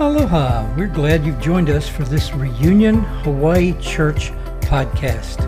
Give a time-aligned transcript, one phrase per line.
[0.00, 0.66] Aloha.
[0.76, 4.30] We're glad you've joined us for this Reunion Hawaii Church
[4.62, 5.44] podcast.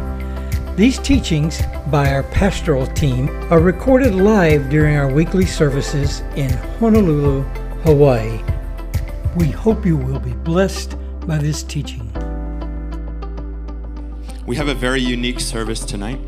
[0.77, 7.45] These teachings by our pastoral team are recorded live during our weekly services in Honolulu,
[7.85, 8.43] Hawaii.
[9.37, 12.13] We hope you will be blessed by this teaching.
[14.45, 16.21] We have a very unique service tonight,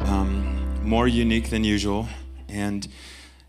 [0.00, 2.08] um, more unique than usual.
[2.46, 2.86] And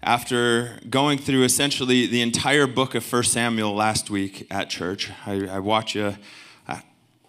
[0.01, 5.47] after going through essentially the entire book of 1 Samuel last week at church, I,
[5.47, 6.17] I watched a,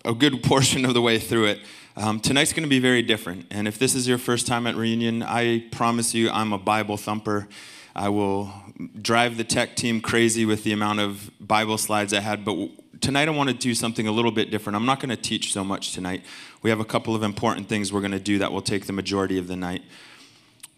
[0.04, 1.60] a good portion of the way through it.
[1.96, 3.46] Um, tonight's going to be very different.
[3.50, 6.96] And if this is your first time at Reunion, I promise you I'm a Bible
[6.96, 7.48] thumper.
[7.94, 8.52] I will
[9.00, 12.44] drive the tech team crazy with the amount of Bible slides I had.
[12.44, 12.56] But
[13.00, 14.76] tonight I want to do something a little bit different.
[14.76, 16.22] I'm not going to teach so much tonight.
[16.62, 18.92] We have a couple of important things we're going to do that will take the
[18.92, 19.82] majority of the night.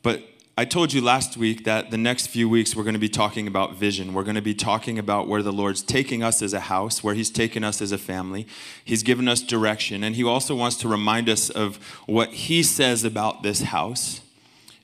[0.02, 0.22] But
[0.54, 3.46] I told you last week that the next few weeks we're going to be talking
[3.46, 4.12] about vision.
[4.12, 7.14] We're going to be talking about where the Lord's taking us as a house, where
[7.14, 8.46] He's taken us as a family.
[8.84, 13.02] He's given us direction, and He also wants to remind us of what He says
[13.02, 14.20] about this house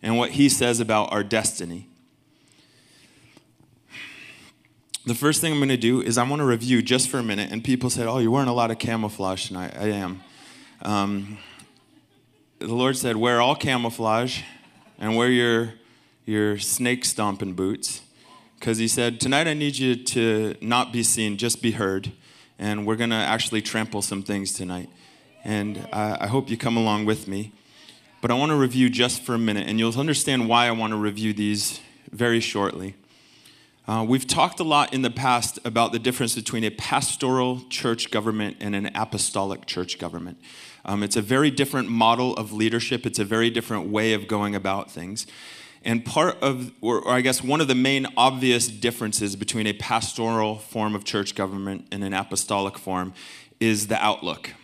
[0.02, 1.86] and what He says about our destiny.
[5.04, 7.22] The first thing I'm going to do is I want to review just for a
[7.22, 7.52] minute.
[7.52, 9.74] And people said, Oh, you're wearing a lot of camouflage tonight.
[9.78, 10.22] I am.
[10.80, 11.38] Um,
[12.58, 14.42] the Lord said, Wear all camouflage
[14.98, 15.74] and wear your,
[16.26, 18.02] your snake stomping boots.
[18.58, 22.12] Because he said, Tonight I need you to not be seen, just be heard.
[22.58, 24.90] And we're going to actually trample some things tonight.
[25.44, 27.52] And I, I hope you come along with me.
[28.20, 30.90] But I want to review just for a minute, and you'll understand why I want
[30.92, 32.96] to review these very shortly.
[33.86, 38.10] Uh, we've talked a lot in the past about the difference between a pastoral church
[38.10, 40.36] government and an apostolic church government.
[40.84, 44.54] Um, it's a very different model of leadership, it's a very different way of going
[44.54, 45.26] about things.
[45.84, 49.72] And part of, or, or, I guess one of the main obvious differences between a
[49.72, 53.14] pastoral form of church government and an apostolic form
[53.60, 54.54] is the outlook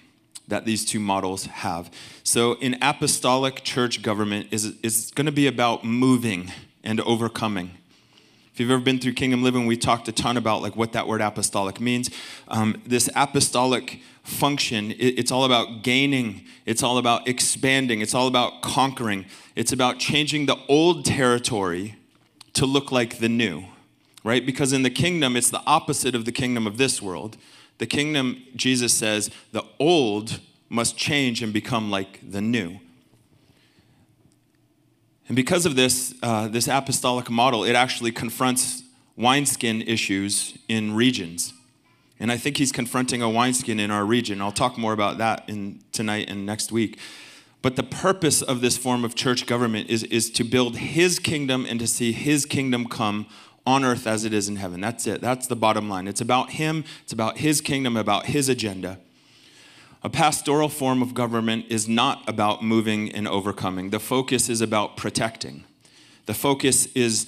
[0.48, 1.90] that these two models have.
[2.22, 7.70] So, in apostolic church government is, is going to be about moving and overcoming.
[8.52, 11.08] If you've ever been through Kingdom Living, we talked a ton about like what that
[11.08, 12.10] word apostolic means.
[12.46, 18.26] Um, this apostolic function, it, it's all about gaining, it's all about expanding, it's all
[18.26, 21.94] about conquering, it's about changing the old territory
[22.54, 23.64] to look like the new,
[24.24, 24.44] right?
[24.44, 27.36] Because in the kingdom, it's the opposite of the kingdom of this world.
[27.78, 32.80] The kingdom, Jesus says, the old must change and become like the new.
[35.28, 38.82] And because of this, uh, this apostolic model, it actually confronts
[39.16, 41.52] wineskin issues in regions.
[42.20, 44.40] And I think he's confronting a wineskin in our region.
[44.40, 46.98] I'll talk more about that in tonight and next week.
[47.60, 51.66] But the purpose of this form of church government is, is to build his kingdom
[51.68, 53.26] and to see his kingdom come
[53.66, 54.80] on earth as it is in heaven.
[54.80, 55.20] That's it.
[55.20, 56.06] That's the bottom line.
[56.06, 58.98] It's about him, it's about his kingdom, about his agenda.
[60.02, 63.88] A pastoral form of government is not about moving and overcoming.
[63.88, 65.64] The focus is about protecting.
[66.26, 67.26] The focus is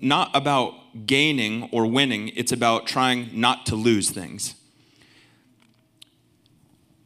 [0.00, 4.54] not about gaining or winning, it's about trying not to lose things.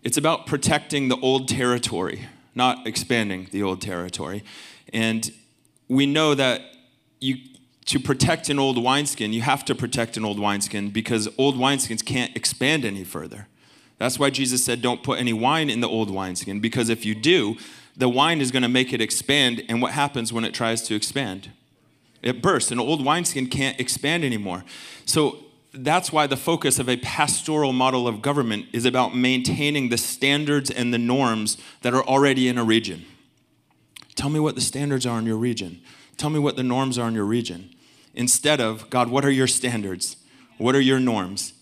[0.03, 4.45] It's about protecting the old territory, not expanding the old territory.
[4.93, 5.33] And
[5.89, 6.61] we know that
[7.21, 7.37] you,
[7.87, 12.05] to protect an old wineskin, you have to protect an old wineskin because old wineskins
[12.05, 13.49] can't expand any further.
[13.99, 17.15] That's why Jesus said, Don't put any wine in the old wineskin, because if you
[17.15, 17.57] do,
[17.97, 19.63] the wine is going to make it expand.
[19.69, 21.51] And what happens when it tries to expand?
[22.25, 22.73] It bursts.
[22.73, 24.65] An old wineskin can't expand anymore.
[25.05, 29.99] So that's why the focus of a pastoral model of government is about maintaining the
[29.99, 33.05] standards and the norms that are already in a region.
[34.15, 35.83] Tell me what the standards are in your region.
[36.17, 37.75] Tell me what the norms are in your region.
[38.15, 40.17] Instead of, God, what are your standards?
[40.57, 41.53] What are your norms?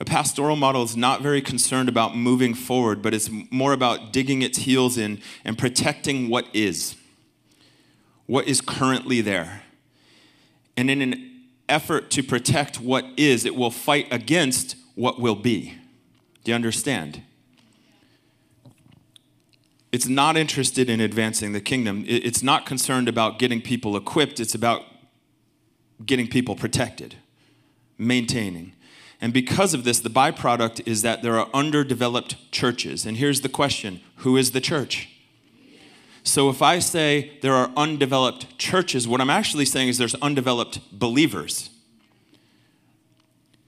[0.00, 4.40] A pastoral model is not very concerned about moving forward, but it's more about digging
[4.40, 6.96] its heels in and protecting what is
[8.26, 9.62] what is currently there.
[10.76, 15.78] And in an effort to protect what is, it will fight against what will be.
[16.44, 17.22] Do you understand?
[19.92, 22.04] It's not interested in advancing the kingdom.
[22.06, 24.40] It's not concerned about getting people equipped.
[24.40, 24.82] It's about
[26.04, 27.16] getting people protected,
[27.96, 28.72] maintaining.
[29.20, 33.06] And because of this, the byproduct is that there are underdeveloped churches.
[33.06, 35.15] And here's the question Who is the church?
[36.26, 40.80] So if I say there are undeveloped churches, what I'm actually saying is there's undeveloped
[40.90, 41.70] believers.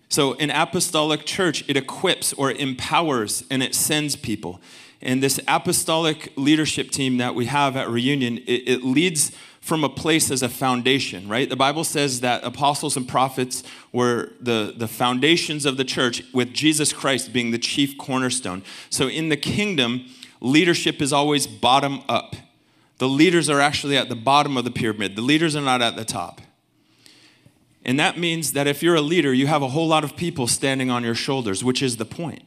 [0.09, 4.61] So an apostolic church, it equips or empowers and it sends people.
[5.01, 9.31] And this apostolic leadership team that we have at Reunion, it, it leads
[9.61, 11.49] from a place as a foundation, right?
[11.49, 13.63] The Bible says that apostles and prophets
[13.93, 18.65] were the, the foundations of the church, with Jesus Christ being the chief cornerstone.
[18.91, 20.07] So in the kingdom,
[20.41, 22.35] leadership is always bottom up.
[22.99, 25.97] The leaders are actually at the bottom of the pyramid, the leaders are not at
[25.97, 26.41] the top.
[27.85, 30.47] And that means that if you're a leader, you have a whole lot of people
[30.47, 32.43] standing on your shoulders, which is the point.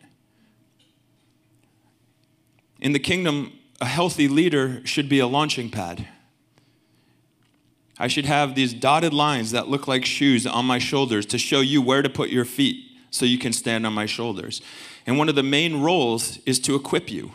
[2.80, 6.07] In the kingdom, a healthy leader should be a launching pad.
[7.98, 11.62] I should have these dotted lines that look like shoes on my shoulders to show
[11.62, 14.62] you where to put your feet so you can stand on my shoulders.
[15.06, 17.33] And one of the main roles is to equip you.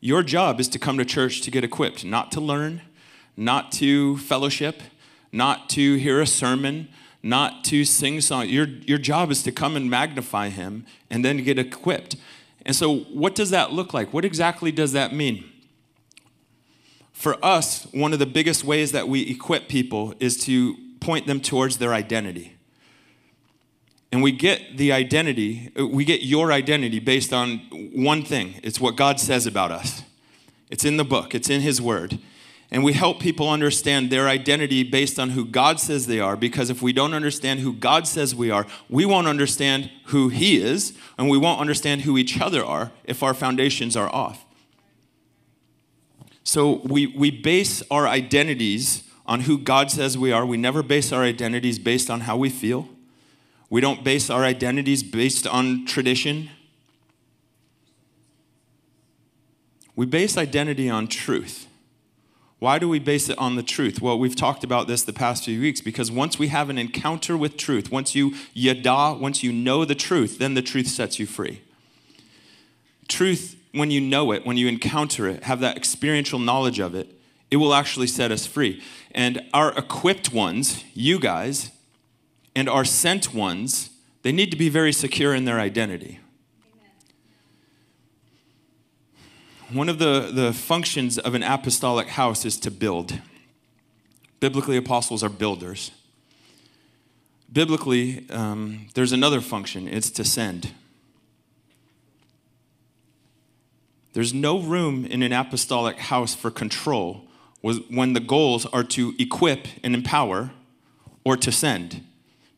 [0.00, 2.82] Your job is to come to church to get equipped, not to learn,
[3.36, 4.82] not to fellowship,
[5.32, 6.88] not to hear a sermon,
[7.22, 8.48] not to sing song.
[8.48, 12.16] Your, your job is to come and magnify him and then get equipped.
[12.64, 14.12] And so, what does that look like?
[14.12, 15.50] What exactly does that mean?
[17.12, 21.40] For us, one of the biggest ways that we equip people is to point them
[21.40, 22.57] towards their identity.
[24.10, 27.58] And we get the identity, we get your identity based on
[27.94, 30.02] one thing it's what God says about us.
[30.70, 32.18] It's in the book, it's in His Word.
[32.70, 36.68] And we help people understand their identity based on who God says they are, because
[36.68, 40.92] if we don't understand who God says we are, we won't understand who He is,
[41.16, 44.44] and we won't understand who each other are if our foundations are off.
[46.44, 50.44] So we, we base our identities on who God says we are.
[50.44, 52.88] We never base our identities based on how we feel.
[53.70, 56.50] We don't base our identities based on tradition.
[59.94, 61.66] We base identity on truth.
[62.60, 64.00] Why do we base it on the truth?
[64.00, 67.36] Well, we've talked about this the past few weeks because once we have an encounter
[67.36, 71.26] with truth, once you yada, once you know the truth, then the truth sets you
[71.26, 71.62] free.
[73.06, 77.14] Truth when you know it, when you encounter it, have that experiential knowledge of it,
[77.50, 78.82] it will actually set us free.
[79.12, 81.70] And our equipped ones, you guys,
[82.54, 83.90] and our sent ones,
[84.22, 86.20] they need to be very secure in their identity.
[89.70, 93.20] One of the, the functions of an apostolic house is to build.
[94.40, 95.90] Biblically, apostles are builders.
[97.52, 100.72] Biblically, um, there's another function it's to send.
[104.14, 107.24] There's no room in an apostolic house for control
[107.60, 110.50] when the goals are to equip and empower
[111.24, 112.04] or to send,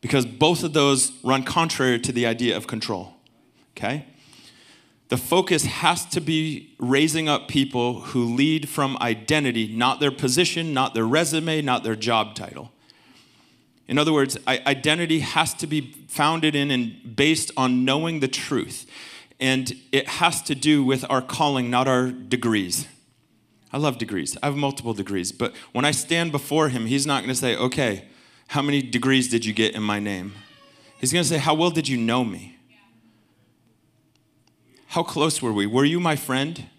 [0.01, 3.13] because both of those run contrary to the idea of control.
[3.77, 4.05] Okay?
[5.09, 10.73] The focus has to be raising up people who lead from identity, not their position,
[10.73, 12.71] not their resume, not their job title.
[13.87, 18.85] In other words, identity has to be founded in and based on knowing the truth
[19.41, 22.87] and it has to do with our calling, not our degrees.
[23.73, 24.37] I love degrees.
[24.43, 27.55] I have multiple degrees, but when I stand before him, he's not going to say,
[27.55, 28.05] "Okay,
[28.51, 30.33] how many degrees did you get in my name?"
[30.99, 32.57] He's going to say, "How well did you know me?
[34.87, 35.65] How close were we?
[35.65, 36.69] Were you my friend?"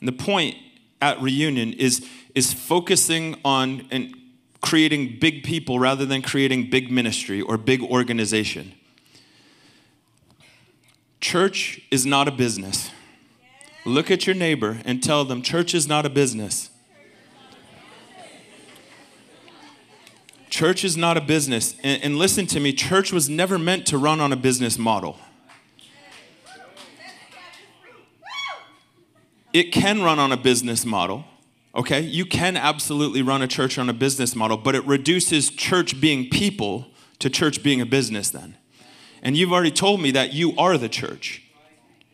[0.00, 0.56] And the point
[1.02, 4.14] at reunion is is focusing on and
[4.60, 8.72] creating big people rather than creating big ministry or big organization.
[11.20, 12.90] Church is not a business.
[13.84, 16.70] Look at your neighbor and tell them, church is not a business.
[20.56, 21.76] Church is not a business.
[21.82, 25.18] And, and, listen to me, church was never meant to run on a business model.
[29.52, 31.26] It can run on a business model,
[31.74, 32.00] okay?
[32.00, 36.30] You can absolutely run a church on a business model, but it reduces church being
[36.30, 36.86] people
[37.18, 38.56] to church being a business then.
[39.20, 41.42] And you've already told me that you are the church.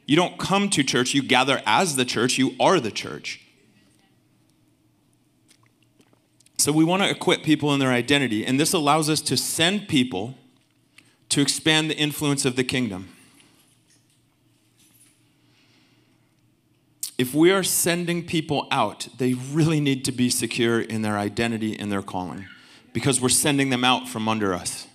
[0.05, 3.42] You don't come to church, you gather as the church, you are the church.
[6.63, 9.89] So we want to equip people in their identity, and this allows us to send
[9.89, 10.37] people
[11.31, 13.09] to expand the influence of the kingdom.
[17.19, 21.77] If we are sending people out, they really need to be secure in their identity
[21.77, 22.47] and their calling
[22.93, 24.87] because we're sending them out from under us.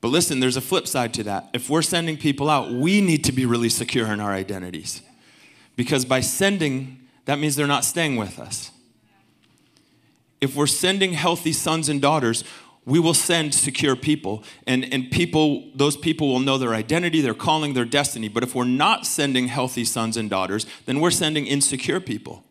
[0.00, 1.50] But listen, there's a flip side to that.
[1.52, 5.02] If we're sending people out, we need to be really secure in our identities.
[5.76, 8.72] Because by sending, that means they're not staying with us.
[10.46, 12.44] If we're sending healthy sons and daughters,
[12.84, 14.44] we will send secure people.
[14.64, 18.28] And, and people, those people will know their identity, their calling, their destiny.
[18.28, 22.44] But if we're not sending healthy sons and daughters, then we're sending insecure people.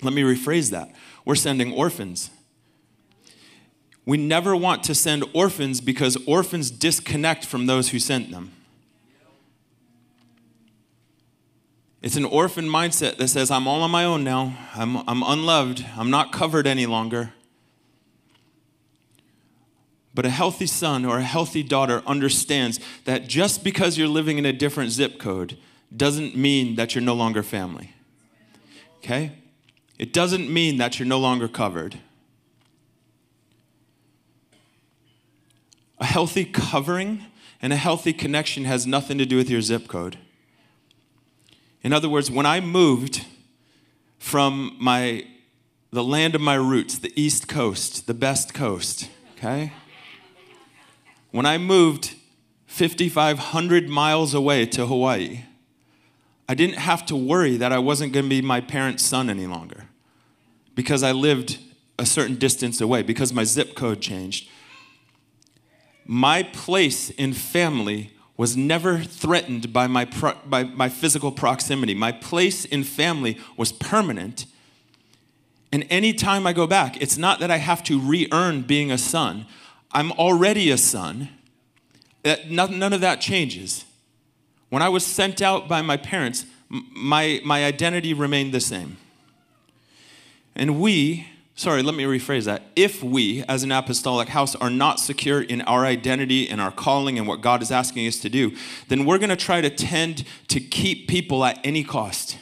[0.00, 0.94] Let me rephrase that.
[1.24, 2.30] We're sending orphans.
[4.06, 8.52] We never want to send orphans because orphans disconnect from those who sent them.
[12.04, 14.54] It's an orphan mindset that says, I'm all on my own now.
[14.74, 15.86] I'm, I'm unloved.
[15.96, 17.32] I'm not covered any longer.
[20.12, 24.44] But a healthy son or a healthy daughter understands that just because you're living in
[24.44, 25.56] a different zip code
[25.96, 27.94] doesn't mean that you're no longer family.
[28.98, 29.32] Okay?
[29.98, 32.00] It doesn't mean that you're no longer covered.
[35.98, 37.24] A healthy covering
[37.62, 40.18] and a healthy connection has nothing to do with your zip code.
[41.84, 43.26] In other words, when I moved
[44.18, 45.26] from my
[45.92, 49.72] the land of my roots, the East Coast, the best coast, okay?
[51.30, 52.16] When I moved
[52.66, 55.44] 5,500 miles away to Hawaii,
[56.48, 59.46] I didn't have to worry that I wasn't going to be my parents' son any
[59.46, 59.84] longer
[60.74, 61.58] because I lived
[61.96, 64.48] a certain distance away, because my zip code changed.
[66.04, 71.94] My place in family was never threatened by my, pro- by my physical proximity.
[71.94, 74.46] My place in family was permanent.
[75.72, 78.98] And anytime I go back, it's not that I have to re earn being a
[78.98, 79.46] son.
[79.92, 81.28] I'm already a son.
[82.24, 83.84] Uh, that, none of that changes.
[84.68, 88.96] When I was sent out by my parents, my, my identity remained the same.
[90.56, 92.62] And we, sorry, let me rephrase that.
[92.76, 97.18] If we, as an apostolic house, are not secure in our identity and our calling
[97.18, 98.56] and what God is asking us to do,
[98.88, 102.38] then we're going to try to tend to keep people at any cost.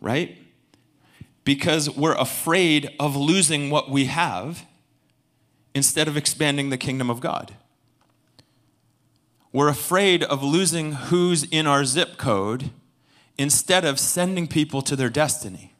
[0.00, 0.38] Right?
[1.44, 4.66] Because we're afraid of losing what we have
[5.74, 7.54] instead of expanding the kingdom of God.
[9.52, 12.70] We're afraid of losing who's in our zip code
[13.36, 15.71] instead of sending people to their destiny.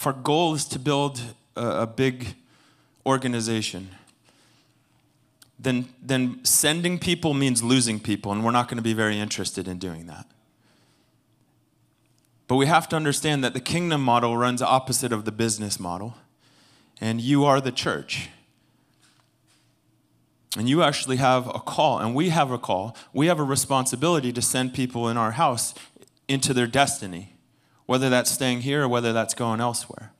[0.00, 1.20] If our goal is to build
[1.56, 2.28] a, a big
[3.04, 3.90] organization,
[5.58, 9.68] then, then sending people means losing people, and we're not going to be very interested
[9.68, 10.24] in doing that.
[12.48, 16.16] But we have to understand that the kingdom model runs opposite of the business model,
[16.98, 18.30] and you are the church.
[20.56, 22.96] And you actually have a call, and we have a call.
[23.12, 25.74] We have a responsibility to send people in our house
[26.26, 27.34] into their destiny
[27.90, 30.12] whether that's staying here or whether that's going elsewhere.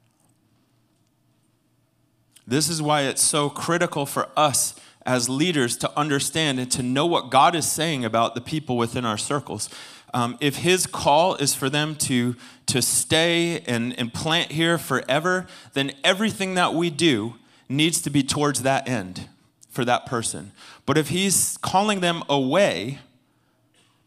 [2.45, 4.75] This is why it's so critical for us
[5.07, 9.05] as leaders to understand and to know what God is saying about the people within
[9.05, 9.71] our circles.
[10.13, 12.35] Um, if His call is for them to,
[12.67, 17.35] to stay and, and plant here forever, then everything that we do
[17.69, 19.29] needs to be towards that end
[19.69, 20.51] for that person.
[20.87, 22.99] But if He's calling them away,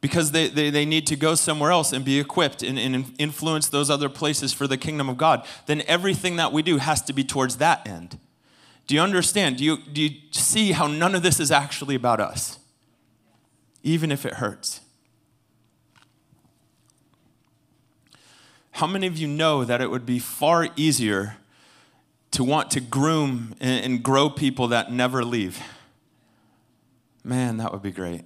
[0.03, 3.69] because they, they, they need to go somewhere else and be equipped and, and influence
[3.69, 7.13] those other places for the kingdom of God, then everything that we do has to
[7.13, 8.19] be towards that end.
[8.85, 9.55] Do you understand?
[9.55, 12.59] Do you, do you see how none of this is actually about us?
[13.81, 14.81] Even if it hurts.
[18.71, 21.37] How many of you know that it would be far easier
[22.31, 25.61] to want to groom and, and grow people that never leave?
[27.23, 28.25] Man, that would be great.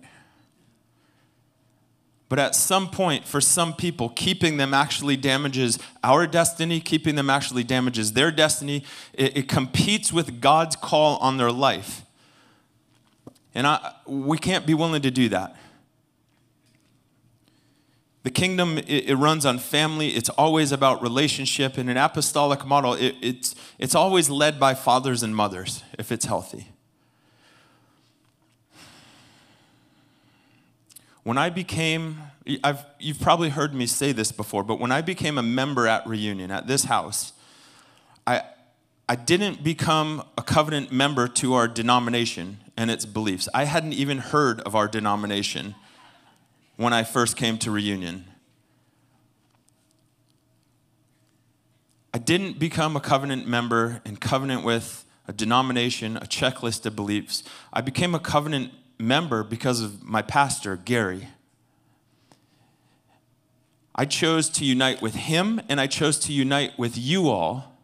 [2.29, 7.29] But at some point, for some people, keeping them actually damages our destiny, keeping them
[7.29, 8.83] actually damages their destiny.
[9.13, 12.01] It, it competes with God's call on their life.
[13.55, 15.55] And I, we can't be willing to do that.
[18.23, 20.09] The kingdom, it, it runs on family.
[20.09, 21.77] It's always about relationship.
[21.77, 26.25] In an apostolic model, it, it's, it's always led by fathers and mothers if it's
[26.25, 26.67] healthy.
[31.27, 32.21] When I became,
[32.63, 36.07] I've, you've probably heard me say this before, but when I became a member at
[36.07, 37.33] Reunion, at this house,
[38.25, 38.43] I,
[39.09, 43.49] I didn't become a covenant member to our denomination and its beliefs.
[43.53, 45.75] I hadn't even heard of our denomination
[46.77, 48.23] when I first came to Reunion.
[52.13, 57.43] I didn't become a covenant member and covenant with a denomination, a checklist of beliefs.
[57.73, 61.27] I became a covenant member because of my pastor, Gary.
[63.95, 67.77] I chose to unite with him and I chose to unite with you all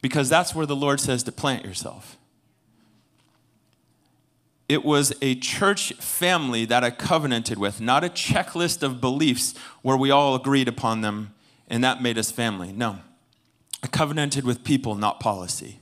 [0.00, 2.16] because that's where the Lord says to plant yourself.
[4.68, 9.96] It was a church family that I covenanted with, not a checklist of beliefs where
[9.96, 11.34] we all agreed upon them
[11.68, 12.72] and that made us family.
[12.72, 13.00] No.
[13.82, 15.80] I covenanted with people, not policy.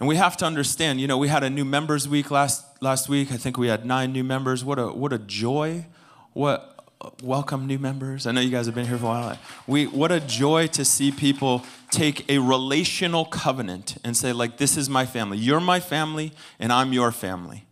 [0.00, 3.08] And we have to understand, you know, we had a new members week last, last
[3.08, 3.32] week.
[3.32, 4.64] I think we had nine new members.
[4.64, 5.86] What a, what a joy.
[6.34, 6.78] What,
[7.22, 8.26] welcome new members.
[8.26, 9.38] I know you guys have been here for a while.
[9.66, 14.76] We, what a joy to see people take a relational covenant and say, like, this
[14.76, 15.38] is my family.
[15.38, 17.66] You're my family, and I'm your family.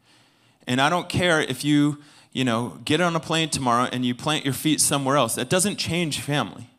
[0.67, 1.99] And I don't care if you,
[2.33, 5.37] you know, get on a plane tomorrow and you plant your feet somewhere else.
[5.37, 6.71] That doesn't change family.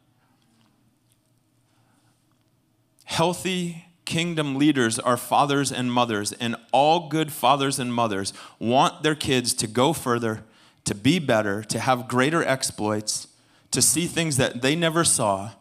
[3.05, 9.13] Healthy kingdom leaders are fathers and mothers, and all good fathers and mothers want their
[9.13, 10.43] kids to go further
[10.85, 13.27] to be better, to have greater exploits,
[13.71, 15.51] to see things that they never saw,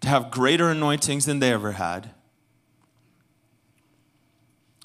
[0.00, 2.12] to have greater anointings than they ever had.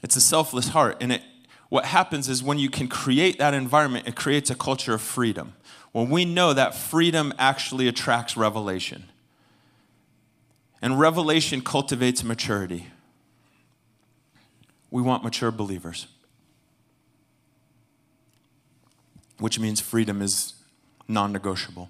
[0.04, 0.98] It's a selfless heart.
[1.00, 1.22] And it,
[1.70, 5.54] what happens is when you can create that environment, it creates a culture of freedom.
[5.94, 9.06] When we know that freedom actually attracts revelation.
[10.82, 12.88] And revelation cultivates maturity.
[14.96, 16.08] We want mature believers.
[19.38, 20.54] which means freedom is
[21.08, 21.90] non negotiable.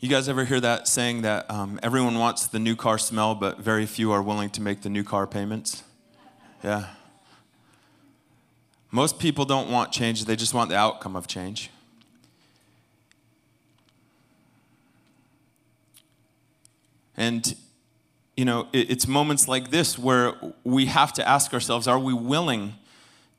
[0.00, 3.58] You guys ever hear that saying that um, everyone wants the new car smell, but
[3.58, 5.82] very few are willing to make the new car payments?
[6.64, 6.86] Yeah.
[8.90, 11.70] Most people don't want change, they just want the outcome of change.
[17.16, 17.54] And,
[18.40, 20.32] you know, it's moments like this where
[20.64, 22.72] we have to ask ourselves are we willing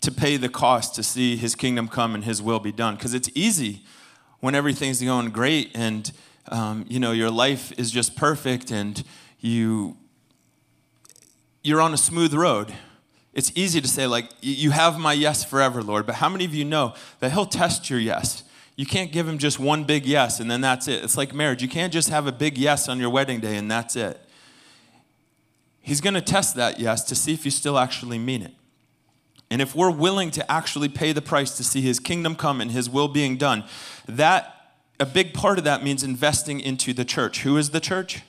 [0.02, 2.98] to pay the cost to see his kingdom come and his will be done.
[2.98, 3.82] Because it's easy
[4.42, 6.12] when everything's going great and
[6.50, 9.04] um, you know your life is just perfect and
[9.40, 9.98] you
[11.64, 12.72] you're on a smooth road.
[13.34, 16.06] It's easy to say like you have my yes forever, Lord.
[16.06, 18.44] But how many of you know that he'll test your yes?
[18.76, 21.04] You can't give him just one big yes and then that's it.
[21.04, 21.64] It's like marriage.
[21.64, 24.28] You can't just have a big yes on your wedding day and that's it.
[25.82, 28.54] He's going to test that yes to see if you still actually mean it.
[29.50, 32.72] And if we're willing to actually pay the price to see his kingdom come and
[32.72, 33.66] his will being done,
[34.08, 37.42] that a big part of that means investing into the church.
[37.42, 38.22] Who is the church?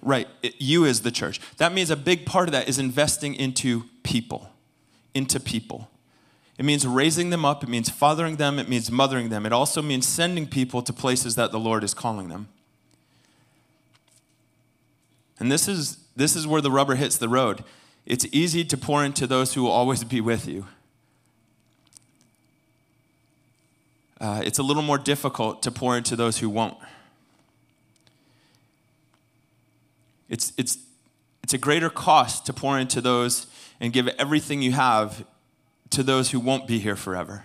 [0.00, 1.40] Right, it, you is the church.
[1.56, 4.50] That means a big part of that is investing into people,
[5.14, 5.90] into people.
[6.58, 9.46] It means raising them up, it means fathering them, it means mothering them.
[9.46, 12.48] It also means sending people to places that the Lord is calling them.
[15.40, 17.64] And this is this is where the rubber hits the road.
[18.06, 20.66] It's easy to pour into those who will always be with you.
[24.20, 26.76] Uh, it's a little more difficult to pour into those who won't.
[30.28, 30.78] It's, it's,
[31.42, 33.46] it's a greater cost to pour into those
[33.80, 35.24] and give everything you have
[35.90, 37.44] to those who won't be here forever.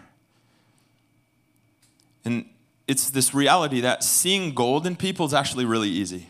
[2.23, 2.45] And
[2.87, 6.29] it's this reality that seeing gold in people is actually really easy.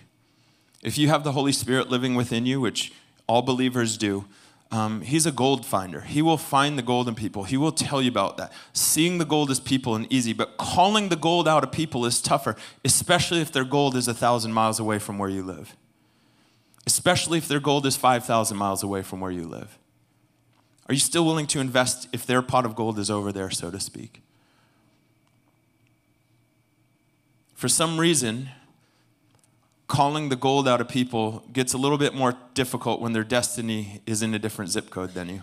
[0.81, 2.93] If you have the Holy Spirit living within you, which
[3.29, 4.25] all believers do.
[4.71, 6.01] Um, he's a gold finder.
[6.01, 7.43] He will find the gold in people.
[7.43, 8.51] He will tell you about that.
[8.73, 12.21] Seeing the gold is people and easy, but calling the gold out of people is
[12.21, 15.75] tougher, especially if their gold is a thousand miles away from where you live.
[16.87, 19.77] Especially if their gold is 5,000 miles away from where you live.
[20.87, 23.69] Are you still willing to invest if their pot of gold is over there, so
[23.69, 24.23] to speak?
[27.53, 28.49] For some reason,
[29.89, 34.01] calling the gold out of people gets a little bit more difficult when their destiny
[34.05, 35.41] is in a different zip code than you.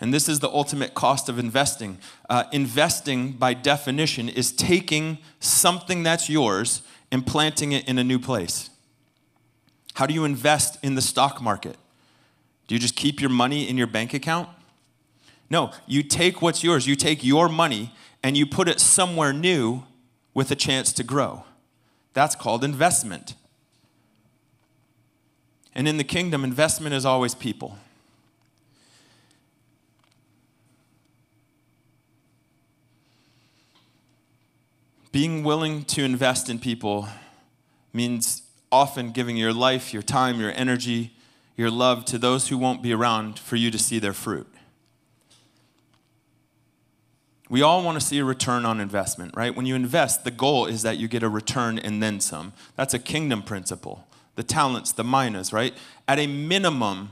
[0.00, 1.98] And this is the ultimate cost of investing.
[2.28, 8.18] Uh, investing, by definition, is taking something that's yours and planting it in a new
[8.18, 8.68] place.
[9.94, 11.76] How do you invest in the stock market?
[12.66, 14.48] Do you just keep your money in your bank account?
[15.48, 16.86] No, you take what's yours.
[16.86, 19.84] You take your money and you put it somewhere new
[20.34, 21.44] with a chance to grow.
[22.14, 23.34] That's called investment.
[25.74, 27.76] And in the kingdom, investment is always people.
[35.10, 37.08] Being willing to invest in people
[37.92, 41.12] means often giving your life, your time, your energy,
[41.56, 44.52] your love to those who won't be around for you to see their fruit.
[47.50, 49.54] We all want to see a return on investment, right?
[49.54, 52.52] When you invest, the goal is that you get a return and then some.
[52.76, 54.06] That's a kingdom principle.
[54.36, 55.74] The talents, the minas, right?
[56.08, 57.10] At a minimum,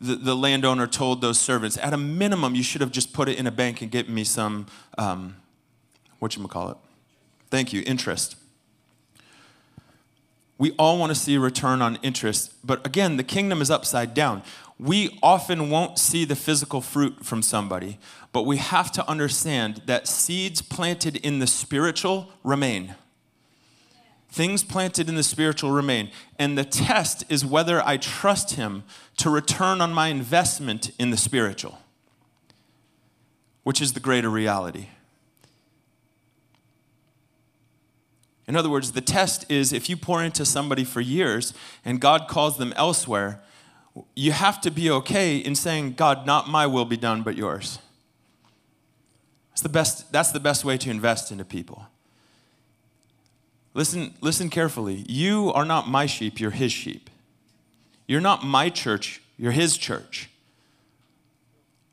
[0.00, 3.38] the, the landowner told those servants, at a minimum, you should have just put it
[3.38, 5.36] in a bank and get me some, um,
[6.18, 6.76] what you call it?
[7.50, 8.36] Thank you, interest.
[10.58, 14.12] We all want to see a return on interest, but again, the kingdom is upside
[14.12, 14.42] down
[14.78, 17.98] we often won't see the physical fruit from somebody,
[18.32, 22.94] but we have to understand that seeds planted in the spiritual remain.
[24.30, 26.10] Things planted in the spiritual remain.
[26.38, 28.84] And the test is whether I trust Him
[29.16, 31.78] to return on my investment in the spiritual,
[33.64, 34.88] which is the greater reality.
[38.46, 41.52] In other words, the test is if you pour into somebody for years
[41.84, 43.42] and God calls them elsewhere,
[44.14, 47.78] you have to be okay in saying, God, not my will be done, but yours.
[49.50, 51.86] That's the best, that's the best way to invest into people.
[53.74, 55.04] Listen, listen carefully.
[55.08, 57.10] You are not my sheep, you're his sheep.
[58.06, 60.30] You're not my church, you're his church.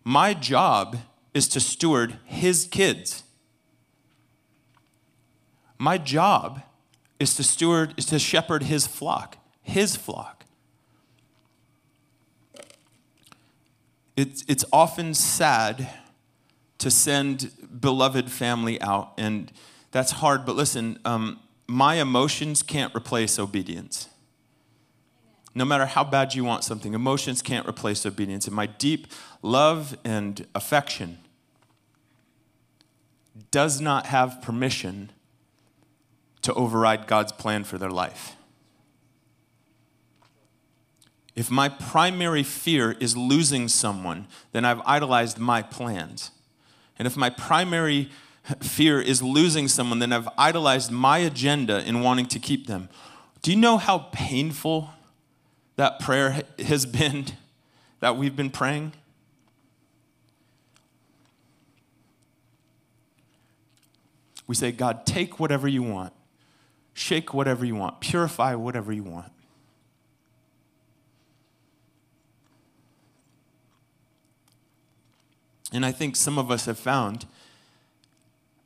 [0.04, 0.98] My job
[1.34, 3.24] is to steward his kids.
[5.78, 6.62] My job
[7.20, 10.35] is to steward, is to shepherd his flock, his flock.
[14.15, 15.89] It's, it's often sad
[16.78, 17.51] to send
[17.82, 19.51] beloved family out, and
[19.91, 24.10] that's hard, but listen, um, my emotions can't replace obedience.
[25.54, 28.45] No matter how bad you want something, emotions can't replace obedience.
[28.45, 29.08] And my deep
[29.41, 31.19] love and affection
[33.51, 35.12] does not have permission
[36.41, 38.36] to override God's plan for their life.
[41.36, 46.32] If my primary fear is losing someone, then I've idolized my plans.
[46.98, 48.10] And if my primary
[48.62, 52.89] fear is losing someone, then I've idolized my agenda in wanting to keep them.
[53.41, 54.91] Do you know how painful
[55.76, 57.26] that prayer has been
[58.00, 58.93] that we've been praying?
[64.48, 66.13] We say, God, take whatever you want.
[66.93, 69.32] Shake whatever you want, purify whatever you want.
[75.76, 77.26] And I think some of us have found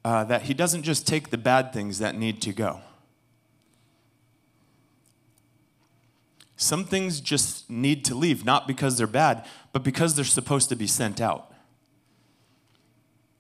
[0.06, 2.82] uh, that He doesn't just take the bad things that need to go.
[6.56, 9.44] Some things just need to leave, not because they're bad,
[9.74, 11.52] but because they're supposed to be sent out.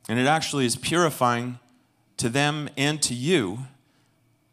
[0.08, 1.60] And it actually is purifying
[2.18, 3.68] to them and to you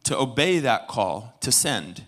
[0.03, 2.05] to obey that call to send.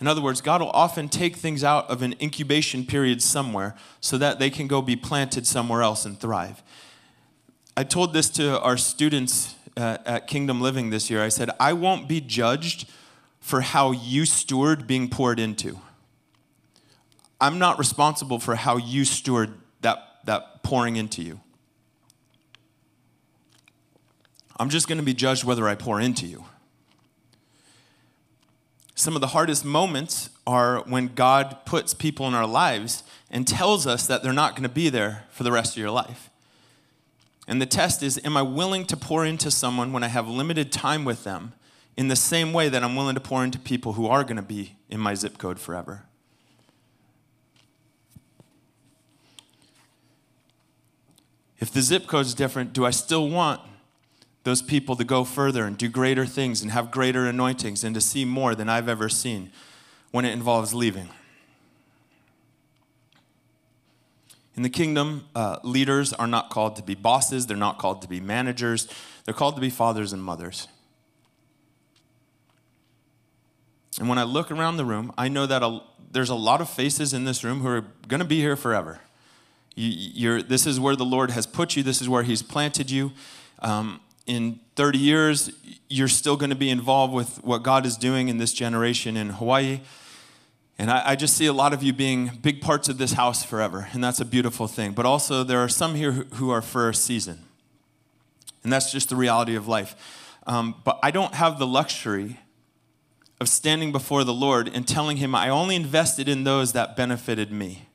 [0.00, 4.16] In other words, God will often take things out of an incubation period somewhere so
[4.18, 6.62] that they can go be planted somewhere else and thrive.
[7.76, 11.22] I told this to our students uh, at Kingdom Living this year.
[11.22, 12.88] I said, I won't be judged
[13.40, 15.80] for how you steward being poured into.
[17.40, 21.40] I'm not responsible for how you steward that, that pouring into you.
[24.60, 26.44] I'm just going to be judged whether I pour into you
[28.98, 33.86] some of the hardest moments are when God puts people in our lives and tells
[33.86, 36.30] us that they're not going to be there for the rest of your life.
[37.46, 40.72] And the test is Am I willing to pour into someone when I have limited
[40.72, 41.52] time with them
[41.96, 44.42] in the same way that I'm willing to pour into people who are going to
[44.42, 46.04] be in my zip code forever?
[51.60, 53.60] If the zip code is different, do I still want
[54.44, 58.00] those people to go further and do greater things and have greater anointings and to
[58.00, 59.50] see more than I've ever seen
[60.10, 61.10] when it involves leaving.
[64.54, 68.08] In the kingdom, uh, leaders are not called to be bosses, they're not called to
[68.08, 68.88] be managers,
[69.24, 70.66] they're called to be fathers and mothers.
[73.98, 76.68] And when I look around the room, I know that a, there's a lot of
[76.68, 79.00] faces in this room who are going to be here forever.
[79.76, 83.12] You, this is where the Lord has put you, this is where He's planted you.
[83.60, 85.50] Um, in 30 years,
[85.88, 89.30] you're still going to be involved with what God is doing in this generation in
[89.30, 89.80] Hawaii.
[90.78, 93.42] And I, I, just see a lot of you being big parts of this house
[93.42, 94.92] forever, and that's a beautiful thing.
[94.92, 97.40] But also, there are some here who are for a season,
[98.62, 99.96] and that's just the reality of life.
[100.46, 102.38] Um, but I don't have the luxury
[103.40, 107.50] of standing before the Lord and telling Him, I only invested in those that benefited
[107.50, 107.88] me.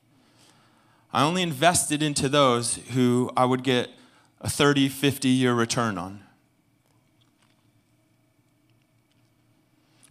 [1.12, 3.88] I only invested into those who I would get
[4.40, 6.23] a 30, 50 year return on.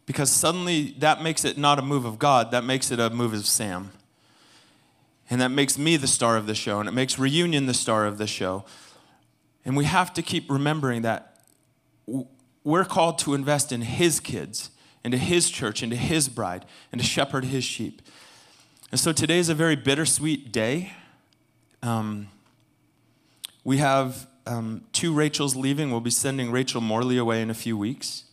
[0.05, 3.33] Because suddenly that makes it not a move of God, that makes it a move
[3.33, 3.91] of Sam.
[5.29, 8.05] And that makes me the star of the show, and it makes Reunion the star
[8.05, 8.65] of the show.
[9.65, 11.39] And we have to keep remembering that
[12.63, 14.69] we're called to invest in His kids,
[15.03, 18.01] into His church, into His bride, and to shepherd His sheep.
[18.91, 20.93] And so today is a very bittersweet day.
[21.81, 22.27] Um,
[23.63, 25.89] we have um, two Rachels leaving.
[25.89, 28.25] We'll be sending Rachel Morley away in a few weeks.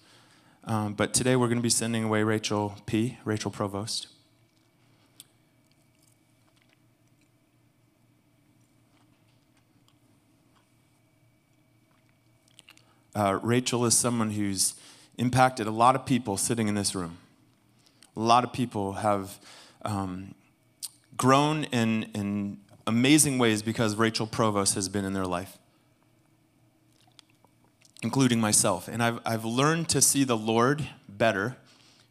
[0.70, 4.06] Um, but today we're going to be sending away Rachel P., Rachel Provost.
[13.16, 14.74] Uh, Rachel is someone who's
[15.18, 17.18] impacted a lot of people sitting in this room.
[18.16, 19.40] A lot of people have
[19.84, 20.36] um,
[21.16, 25.58] grown in, in amazing ways because Rachel Provost has been in their life.
[28.02, 28.88] Including myself.
[28.88, 31.56] And I've, I've learned to see the Lord better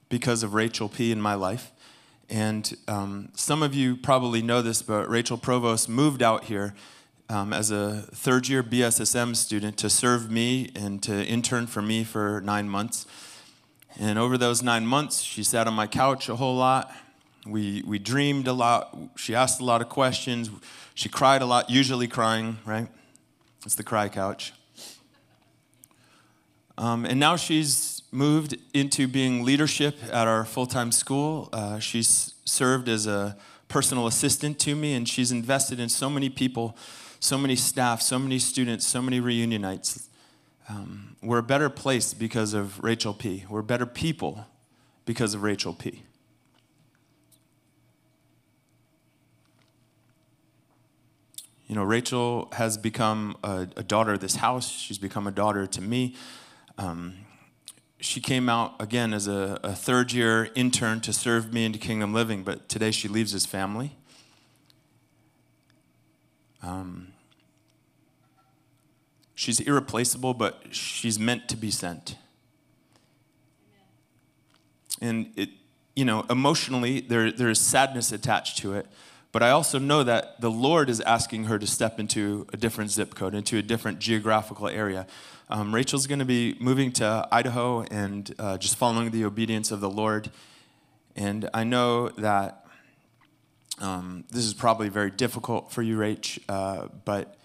[0.08, 1.12] because of Rachel P.
[1.12, 1.72] in my life.
[2.30, 6.76] And um, some of you probably know this, but Rachel Provost moved out here
[7.28, 12.04] um, as a third year BSSM student to serve me and to intern for me
[12.04, 13.08] for nine months.
[14.00, 16.92] And over those nine months, she sat on my couch a whole lot.
[17.46, 18.96] We, we dreamed a lot.
[19.16, 20.50] She asked a lot of questions.
[20.94, 22.88] She cried a lot, usually crying, right?
[23.66, 24.54] It's the cry couch.
[26.80, 31.50] Um, and now she's moved into being leadership at our full time school.
[31.52, 33.38] Uh, she's served as a
[33.68, 36.78] personal assistant to me, and she's invested in so many people,
[37.20, 40.08] so many staff, so many students, so many reunionites.
[40.70, 43.44] Um, we're a better place because of Rachel P.
[43.50, 44.46] We're better people
[45.04, 46.04] because of Rachel P.
[51.68, 54.70] You know, Rachel has become a, a daughter of this house.
[54.70, 56.16] She's become a daughter to me.
[56.80, 57.14] Um,
[58.00, 62.14] she came out again as a, a, third year intern to serve me into Kingdom
[62.14, 63.98] Living, but today she leaves his family.
[66.64, 67.10] Um,
[69.36, 72.16] she's irreplaceable, but she's meant to be sent.
[75.02, 75.50] And it,
[75.98, 78.88] you know, emotionally, there, there's sadness attached to it.
[79.32, 82.90] But I also know that the Lord is asking her to step into a different
[82.90, 85.06] zip code, into a different geographical area.
[85.50, 89.82] Um, Rachel's going to be moving to Idaho and uh, just following the obedience of
[89.82, 90.32] the Lord.
[91.16, 92.66] And I know that
[93.80, 97.36] um, this is probably very difficult for you, Rach, uh, but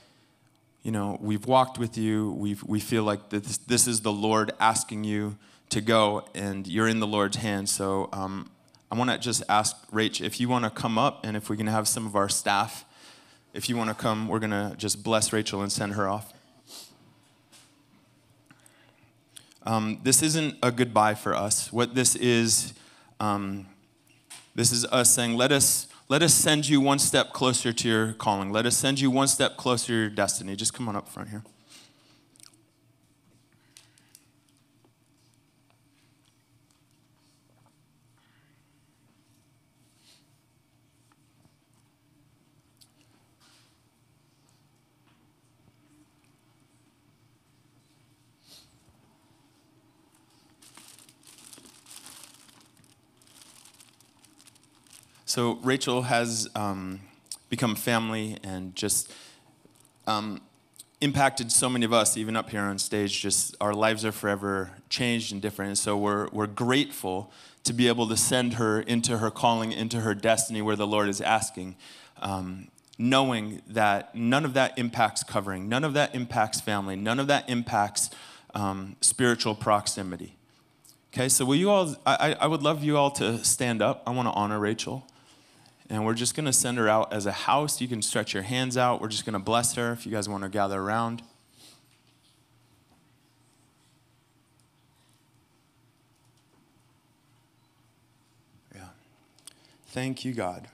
[0.82, 2.32] you know we've walked with you.
[2.32, 5.36] We we feel like this this is the Lord asking you
[5.70, 7.70] to go, and you're in the Lord's hands.
[7.70, 8.50] So um,
[8.90, 11.56] I want to just ask Rach if you want to come up, and if we
[11.56, 12.84] can have some of our staff,
[13.52, 16.32] if you want to come, we're going to just bless Rachel and send her off.
[19.62, 21.72] Um, this isn't a goodbye for us.
[21.72, 22.74] What this is,
[23.18, 23.66] um,
[24.54, 28.12] this is us saying, let us, let us send you one step closer to your
[28.12, 28.52] calling.
[28.52, 30.54] Let us send you one step closer to your destiny.
[30.54, 31.42] Just come on up front here.
[55.34, 57.00] So Rachel has um,
[57.50, 59.12] become family and just
[60.06, 60.40] um,
[61.00, 63.20] impacted so many of us, even up here on stage.
[63.20, 65.70] Just our lives are forever changed and different.
[65.70, 67.32] And so we're, we're grateful
[67.64, 71.08] to be able to send her into her calling, into her destiny where the Lord
[71.08, 71.74] is asking.
[72.22, 77.26] Um, knowing that none of that impacts covering, none of that impacts family, none of
[77.26, 78.08] that impacts
[78.54, 80.36] um, spiritual proximity.
[81.12, 84.04] Okay, so will you all, I, I would love you all to stand up.
[84.06, 85.04] I want to honor Rachel.
[85.90, 87.80] And we're just going to send her out as a house.
[87.80, 89.00] You can stretch your hands out.
[89.00, 91.22] We're just going to bless her if you guys want to gather around.
[98.74, 98.86] Yeah.
[99.88, 100.68] Thank you, God.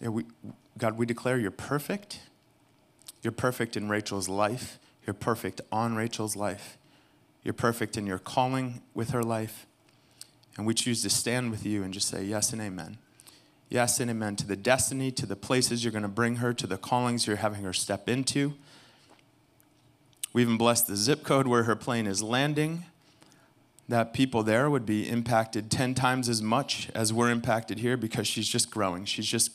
[0.00, 0.24] Yeah, we,
[0.78, 2.20] God, we declare you're perfect.
[3.22, 4.80] You're perfect in Rachel's life.
[5.06, 6.76] You're perfect on Rachel's life.
[7.44, 9.66] You're perfect in your calling with her life.
[10.56, 12.98] And we choose to stand with you and just say yes and amen.
[13.68, 16.66] Yes and amen to the destiny, to the places you're going to bring her, to
[16.66, 18.54] the callings you're having her step into.
[20.34, 22.84] We even blessed the zip code where her plane is landing,
[23.88, 28.26] that people there would be impacted 10 times as much as we're impacted here because
[28.26, 29.04] she's just growing.
[29.04, 29.52] She's just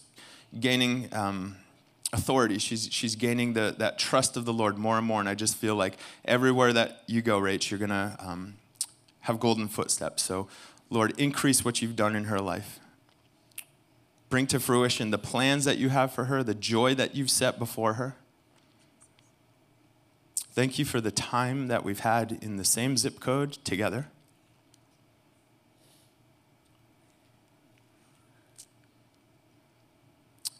[0.60, 1.10] gaining.
[1.12, 1.58] Um,
[2.18, 2.58] authority.
[2.58, 5.20] She's, she's gaining the, that trust of the Lord more and more.
[5.20, 8.56] And I just feel like everywhere that you go, Rach, you're going to um,
[9.22, 10.24] have golden footsteps.
[10.24, 10.48] So,
[10.90, 12.80] Lord, increase what you've done in her life.
[14.30, 17.60] Bring to fruition the plans that you have for her, the joy that you've set
[17.60, 18.16] before her.
[20.52, 24.08] Thank you for the time that we've had in the same zip code together.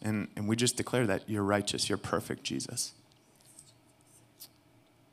[0.02, 2.92] And, and we just declare that you're righteous, you're perfect, Jesus.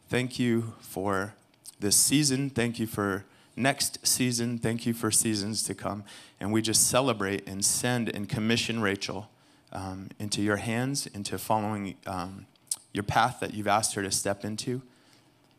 [0.09, 1.33] Thank you for
[1.79, 2.49] this season.
[2.49, 4.57] Thank you for next season.
[4.57, 6.03] Thank you for seasons to come.
[6.39, 9.29] And we just celebrate and send and commission Rachel
[9.71, 12.45] um, into your hands, into following um,
[12.93, 14.81] your path that you've asked her to step into.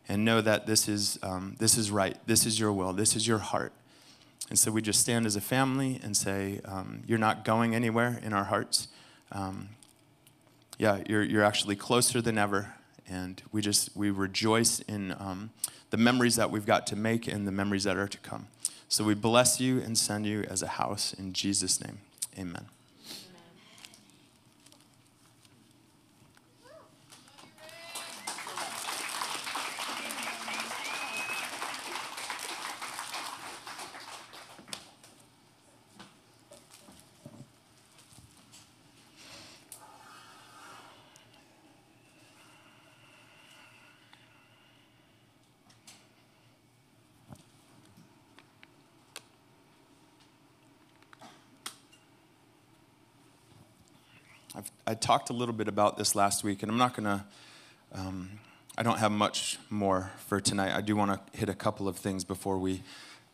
[0.09, 2.17] And know that this is, um, this is right.
[2.27, 2.93] This is your will.
[2.93, 3.73] This is your heart.
[4.49, 8.21] And so we just stand as a family and say, um, You're not going anywhere
[8.23, 8.87] in our hearts.
[9.33, 9.71] Um,
[10.79, 12.75] yeah, you're, you're actually closer than ever.
[13.09, 15.51] And we just, we rejoice in um,
[15.91, 18.49] the memories that we've got to make and the memories that are to come.
[18.89, 21.99] So we bless you and send you as a house in Jesus' name.
[22.39, 22.67] Amen.
[54.57, 57.25] I've, I talked a little bit about this last week, and I'm not going to,
[57.93, 58.31] um,
[58.77, 60.75] I don't have much more for tonight.
[60.75, 62.83] I do want to hit a couple of things before we,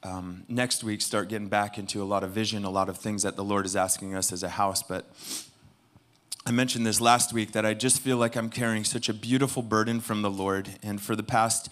[0.02, 3.22] um, next week, start getting back into a lot of vision, a lot of things
[3.22, 4.82] that the Lord is asking us as a house.
[4.82, 5.06] But
[6.44, 9.62] I mentioned this last week that I just feel like I'm carrying such a beautiful
[9.62, 10.68] burden from the Lord.
[10.82, 11.68] And for the past,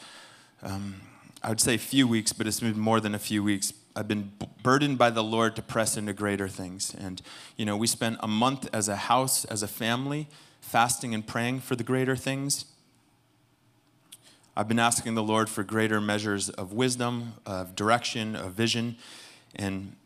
[0.62, 1.00] um,
[1.42, 4.33] I would say few weeks, but it's been more than a few weeks, I've been
[4.62, 6.94] burdened by the Lord to press into greater things.
[6.94, 7.20] And,
[7.57, 10.29] you know, we spent a month as a house, as a family,
[10.61, 12.66] fasting and praying for the greater things.
[14.57, 18.96] I've been asking the Lord for greater measures of wisdom, of direction, of vision,
[19.57, 19.96] and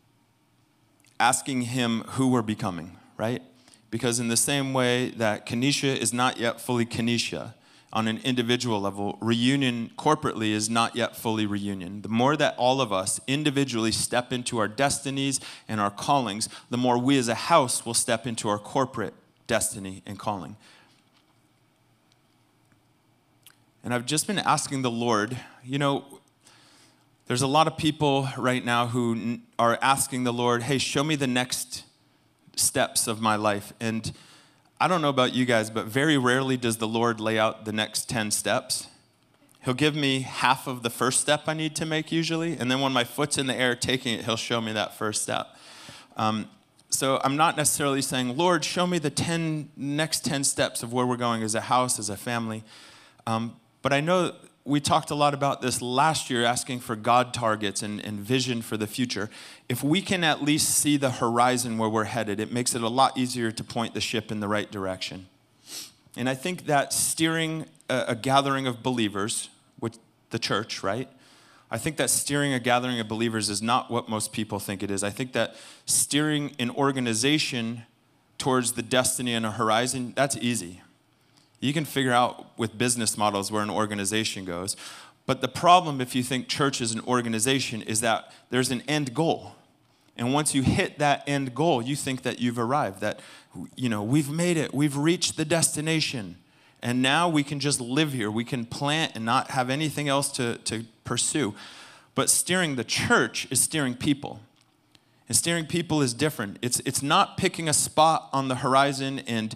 [1.18, 3.42] asking Him who we're becoming, right?
[3.90, 7.54] Because, in the same way that Kenesha is not yet fully Kenesha,
[7.94, 12.02] on an individual level, reunion corporately is not yet fully reunion.
[12.02, 16.76] The more that all of us individually step into our destinies and our callings, the
[16.76, 19.14] more we as a house will step into our corporate
[19.46, 20.56] destiny and calling.
[23.84, 26.04] And I've just been asking the Lord, you know,
[27.26, 31.16] there's a lot of people right now who are asking the Lord, hey, show me
[31.16, 31.84] the next
[32.56, 33.72] steps of my life.
[33.80, 34.12] And
[34.84, 37.72] I don't know about you guys, but very rarely does the Lord lay out the
[37.72, 38.86] next 10 steps.
[39.64, 42.82] He'll give me half of the first step I need to make usually, and then
[42.82, 45.46] when my foot's in the air taking it, he'll show me that first step.
[46.18, 46.50] Um,
[46.90, 51.06] so I'm not necessarily saying, Lord, show me the 10 next 10 steps of where
[51.06, 52.62] we're going as a house, as a family.
[53.26, 57.34] Um, but I know we talked a lot about this last year, asking for God
[57.34, 59.28] targets and, and vision for the future.
[59.68, 62.88] If we can at least see the horizon where we're headed, it makes it a
[62.88, 65.26] lot easier to point the ship in the right direction.
[66.16, 69.50] And I think that steering a, a gathering of believers,
[69.80, 69.98] with
[70.30, 71.08] the church, right?
[71.70, 74.90] I think that steering a gathering of believers is not what most people think it
[74.90, 75.02] is.
[75.02, 77.82] I think that steering an organization
[78.38, 80.80] towards the destiny and a horizon, that's easy.
[81.64, 84.76] You can figure out with business models where an organization goes.
[85.24, 89.14] But the problem, if you think church is an organization, is that there's an end
[89.14, 89.52] goal.
[90.18, 93.20] And once you hit that end goal, you think that you've arrived, that,
[93.76, 96.36] you know, we've made it, we've reached the destination.
[96.82, 98.30] And now we can just live here.
[98.30, 101.54] We can plant and not have anything else to, to pursue.
[102.14, 104.40] But steering the church is steering people.
[105.28, 106.58] And steering people is different.
[106.60, 109.54] It's, it's not picking a spot on the horizon and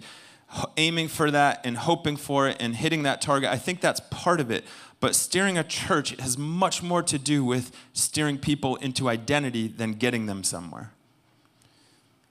[0.77, 3.49] aiming for that and hoping for it and hitting that target.
[3.49, 4.65] I think that's part of it.
[4.99, 9.93] But steering a church has much more to do with steering people into identity than
[9.93, 10.91] getting them somewhere.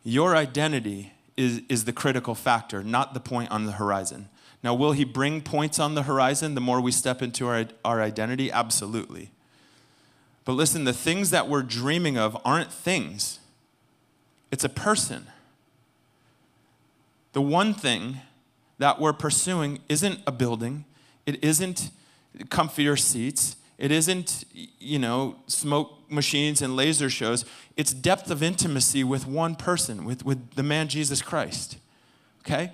[0.05, 4.29] Your identity is, is the critical factor, not the point on the horizon.
[4.63, 8.03] Now, will he bring points on the horizon the more we step into our, our
[8.03, 8.51] identity?
[8.51, 9.31] Absolutely.
[10.45, 13.39] But listen, the things that we're dreaming of aren't things,
[14.51, 15.27] it's a person.
[17.33, 18.19] The one thing
[18.79, 20.85] that we're pursuing isn't a building,
[21.27, 21.91] it isn't
[22.47, 24.45] comfier seats, it isn't,
[24.79, 27.45] you know, smoke machines and laser shows.
[27.77, 31.79] It's depth of intimacy with one person, with, with the man Jesus Christ.
[32.41, 32.73] Okay?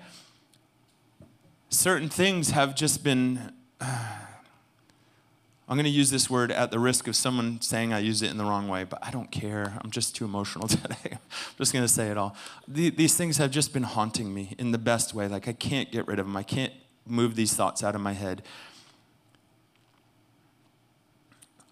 [1.69, 3.51] Certain things have just been.
[3.79, 4.24] Uh,
[5.67, 8.29] I'm going to use this word at the risk of someone saying I used it
[8.29, 9.79] in the wrong way, but I don't care.
[9.81, 10.95] I'm just too emotional today.
[11.11, 12.35] I'm just going to say it all.
[12.67, 15.27] These things have just been haunting me in the best way.
[15.27, 16.73] Like, I can't get rid of them, I can't
[17.07, 18.43] move these thoughts out of my head.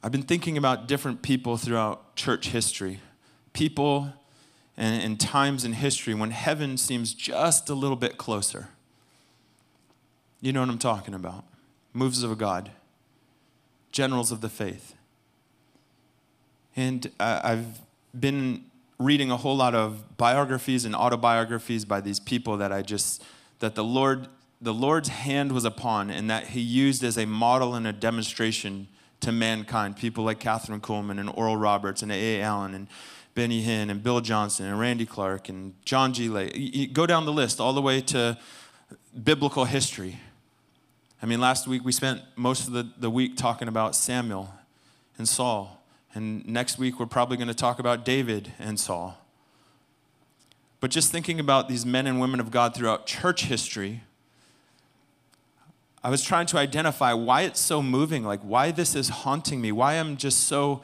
[0.04, 3.00] I've been thinking about different people throughout church history.
[3.54, 4.14] People
[4.76, 8.70] and, and times in history when heaven seems just a little bit closer.
[10.41, 11.46] You know what I'm talking about.
[11.94, 12.72] Moves of a God
[13.94, 14.96] generals of the faith.
[16.76, 17.80] And I've
[18.20, 18.66] been
[19.00, 23.24] reading a whole lot of biographies and autobiographies by these people that I just,
[23.60, 24.28] that the Lord,
[24.62, 28.88] the Lord's hand was upon and that He used as a model and a demonstration
[29.22, 29.96] to mankind.
[29.96, 32.41] People like Kathryn Kuhlman and Oral Roberts and A.A.
[32.41, 32.88] Allen and
[33.36, 36.30] Benny Hinn and Bill Johnson and Randy Clark and John G.
[36.30, 36.54] Lake.
[36.56, 38.38] You go down the list all the way to
[39.24, 40.20] biblical history.
[41.24, 44.53] I mean, last week we spent most of the, the week talking about Samuel
[45.17, 45.82] and Saul.
[46.13, 49.17] And next week we're probably going to talk about David and Saul.
[50.82, 54.01] But just thinking about these men and women of God throughout church history,
[56.03, 59.71] I was trying to identify why it's so moving, like why this is haunting me,
[59.71, 60.82] why I'm just so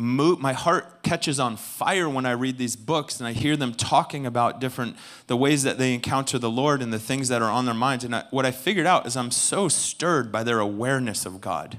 [0.00, 0.40] moved.
[0.40, 4.26] My heart catches on fire when I read these books and I hear them talking
[4.26, 4.96] about different,
[5.26, 8.04] the ways that they encounter the Lord and the things that are on their minds.
[8.04, 11.78] And I, what I figured out is I'm so stirred by their awareness of God.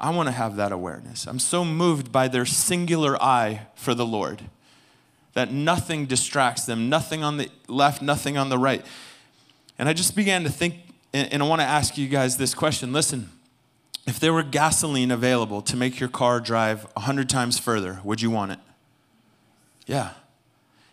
[0.00, 1.26] I want to have that awareness.
[1.26, 4.42] I'm so moved by their singular eye for the Lord
[5.34, 8.84] that nothing distracts them, nothing on the left, nothing on the right.
[9.78, 10.74] And I just began to think,
[11.12, 12.92] and I want to ask you guys this question.
[12.92, 13.30] Listen,
[14.08, 18.30] if there were gasoline available to make your car drive 100 times further, would you
[18.30, 18.58] want it?
[19.86, 20.12] Yeah.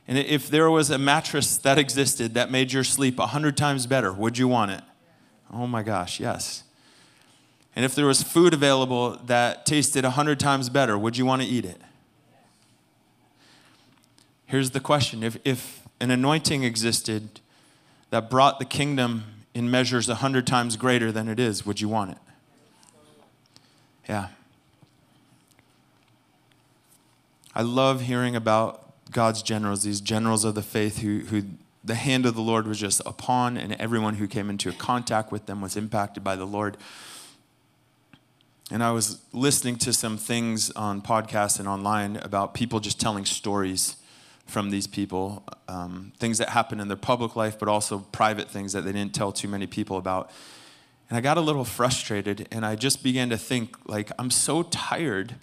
[0.07, 4.11] And if there was a mattress that existed that made your sleep 100 times better,
[4.11, 4.81] would you want it?
[5.51, 6.63] Oh my gosh, yes.
[7.75, 11.47] And if there was food available that tasted 100 times better, would you want to
[11.47, 11.81] eat it?
[14.45, 17.39] Here's the question if, if an anointing existed
[18.11, 22.11] that brought the kingdom in measures 100 times greater than it is, would you want
[22.11, 22.17] it?
[24.07, 24.27] Yeah.
[27.53, 31.43] I love hearing about God's generals, these generals of the faith who, who
[31.83, 35.45] the hand of the Lord was just upon, and everyone who came into contact with
[35.45, 36.77] them was impacted by the Lord.
[38.71, 43.23] And I was listening to some things on podcasts and online about people just telling
[43.23, 43.97] stories
[44.47, 48.73] from these people, um, things that happened in their public life, but also private things
[48.73, 50.31] that they didn't tell too many people about.
[51.09, 54.63] And I got a little frustrated, and I just began to think, like, I'm so
[54.63, 55.35] tired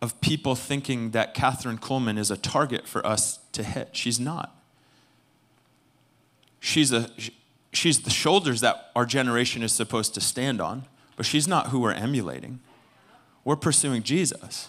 [0.00, 3.96] of people thinking that Kathryn Kuhlman is a target for us to hit.
[3.96, 4.54] She's not.
[6.60, 7.10] She's, a,
[7.72, 10.84] she's the shoulders that our generation is supposed to stand on,
[11.16, 12.60] but she's not who we're emulating.
[13.44, 14.68] We're pursuing Jesus.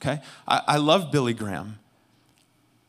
[0.00, 0.20] Okay?
[0.46, 1.78] I, I love Billy Graham.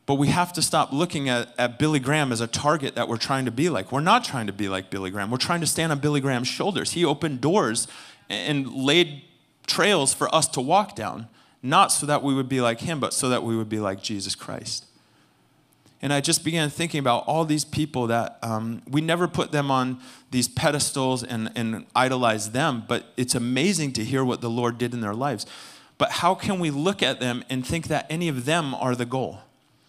[0.08, 3.18] But we have to stop looking at, at Billy Graham as a target that we're
[3.18, 3.92] trying to be like.
[3.92, 5.30] We're not trying to be like Billy Graham.
[5.30, 6.92] We're trying to stand on Billy Graham's shoulders.
[6.92, 7.86] He opened doors
[8.30, 9.20] and laid
[9.66, 11.28] trails for us to walk down,
[11.62, 14.02] not so that we would be like him, but so that we would be like
[14.02, 14.86] Jesus Christ.
[16.00, 19.70] And I just began thinking about all these people that um, we never put them
[19.70, 20.00] on
[20.30, 24.94] these pedestals and, and idolize them, but it's amazing to hear what the Lord did
[24.94, 25.44] in their lives.
[25.98, 29.04] But how can we look at them and think that any of them are the
[29.04, 29.40] goal?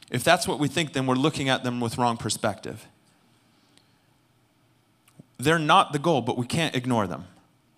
[0.10, 2.88] If that's what we think, then we're looking at them with wrong perspective.
[5.38, 7.26] They're not the goal, but we can't ignore them.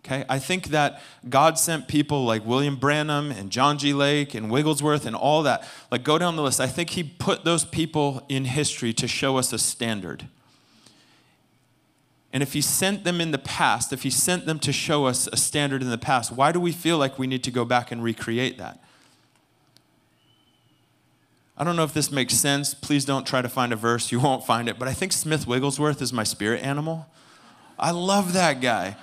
[0.04, 0.26] Okay?
[0.28, 3.94] I think that God sent people like William Branham and John G.
[3.94, 5.68] Lake and Wigglesworth and all that.
[5.92, 6.60] Like, go down the list.
[6.60, 10.28] I think He put those people in history to show us a standard.
[12.34, 15.28] And if He sent them in the past, if He sent them to show us
[15.32, 17.92] a standard in the past, why do we feel like we need to go back
[17.92, 18.84] and recreate that?
[21.58, 22.74] I don't know if this makes sense.
[22.74, 24.12] Please don't try to find a verse.
[24.12, 24.80] You won't find it.
[24.80, 27.08] But I think Smith Wigglesworth is my spirit animal.
[27.78, 28.96] I love that guy.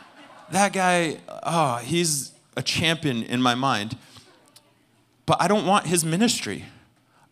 [0.50, 3.96] That guy, oh, he's a champion in my mind.
[5.26, 6.64] But I don't want his ministry.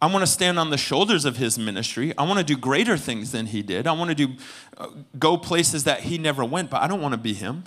[0.01, 2.13] I want to stand on the shoulders of his ministry.
[2.19, 3.87] I want to do greater things than he did.
[3.87, 4.35] I want to do
[4.77, 4.89] uh,
[5.19, 7.65] go places that he never went, but I don't want to be him.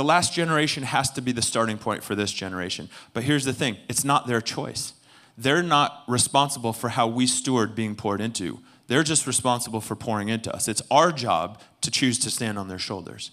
[0.00, 2.88] The last generation has to be the starting point for this generation.
[3.12, 4.94] But here's the thing it's not their choice.
[5.36, 8.60] They're not responsible for how we steward being poured into.
[8.86, 10.68] They're just responsible for pouring into us.
[10.68, 13.32] It's our job to choose to stand on their shoulders.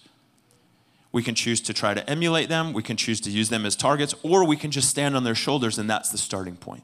[1.10, 3.74] We can choose to try to emulate them, we can choose to use them as
[3.74, 6.82] targets, or we can just stand on their shoulders, and that's the starting point.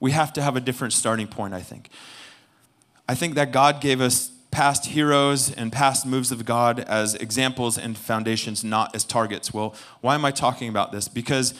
[0.00, 1.90] We have to have a different starting point, I think.
[3.08, 7.78] I think that God gave us past heroes and past moves of God as examples
[7.78, 9.54] and foundations, not as targets.
[9.54, 11.08] Well, why am I talking about this?
[11.08, 11.54] Because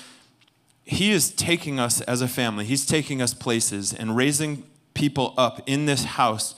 [0.84, 4.64] He is taking us as a family, He's taking us places and raising
[4.94, 6.54] people up in this house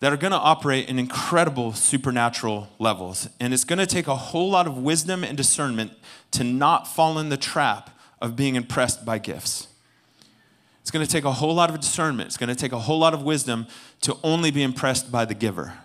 [0.00, 3.28] that are going to operate in incredible supernatural levels.
[3.40, 5.92] And it's going to take a whole lot of wisdom and discernment
[6.32, 7.90] to not fall in the trap
[8.20, 9.68] of being impressed by gifts.
[10.84, 12.26] It's going to take a whole lot of discernment.
[12.26, 13.66] It's going to take a whole lot of wisdom
[14.02, 15.78] to only be impressed by the giver.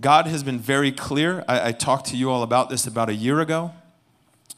[0.00, 1.44] God has been very clear.
[1.46, 3.70] I, I, talked to you all about this about a year ago.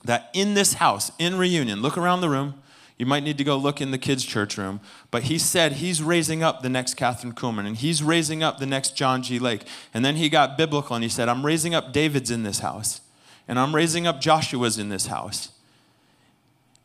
[0.03, 2.55] That in this house, in reunion, look around the room.
[2.97, 4.81] You might need to go look in the kids' church room.
[5.11, 8.67] But he said he's raising up the next Kathryn Kuhlman and he's raising up the
[8.67, 9.39] next John G.
[9.39, 9.65] Lake.
[9.93, 13.03] And then he got biblical and he said, I'm raising up David's in this house.
[13.47, 15.51] And I'm raising up Joshua's in this house.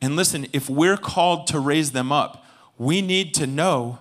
[0.02, 2.46] And listen, if we're called to raise them up,
[2.78, 4.00] we need to know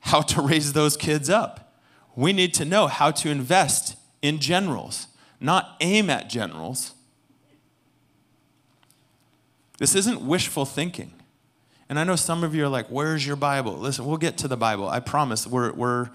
[0.00, 1.74] how to raise those kids up.
[2.14, 5.06] We need to know how to invest in generals,
[5.40, 6.94] not aim at generals
[9.78, 11.12] this isn't wishful thinking.
[11.88, 13.78] And I know some of you are like, where's your Bible?
[13.78, 14.88] Listen, we'll get to the Bible.
[14.88, 15.46] I promise.
[15.46, 16.10] We're, we're,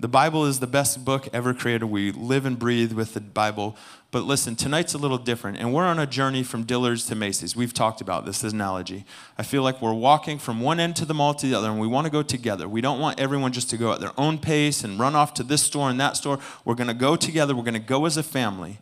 [0.00, 1.86] the Bible is the best book ever created.
[1.86, 3.76] We live and breathe with the Bible.
[4.10, 5.58] But listen, tonight's a little different.
[5.58, 7.56] And we're on a journey from Dillard's to Macy's.
[7.56, 9.04] We've talked about this, this analogy.
[9.36, 11.80] I feel like we're walking from one end to the mall to the other, and
[11.80, 12.68] we want to go together.
[12.68, 15.42] We don't want everyone just to go at their own pace and run off to
[15.42, 16.38] this store and that store.
[16.64, 17.56] We're going to go together.
[17.56, 18.78] We're going to go as a family.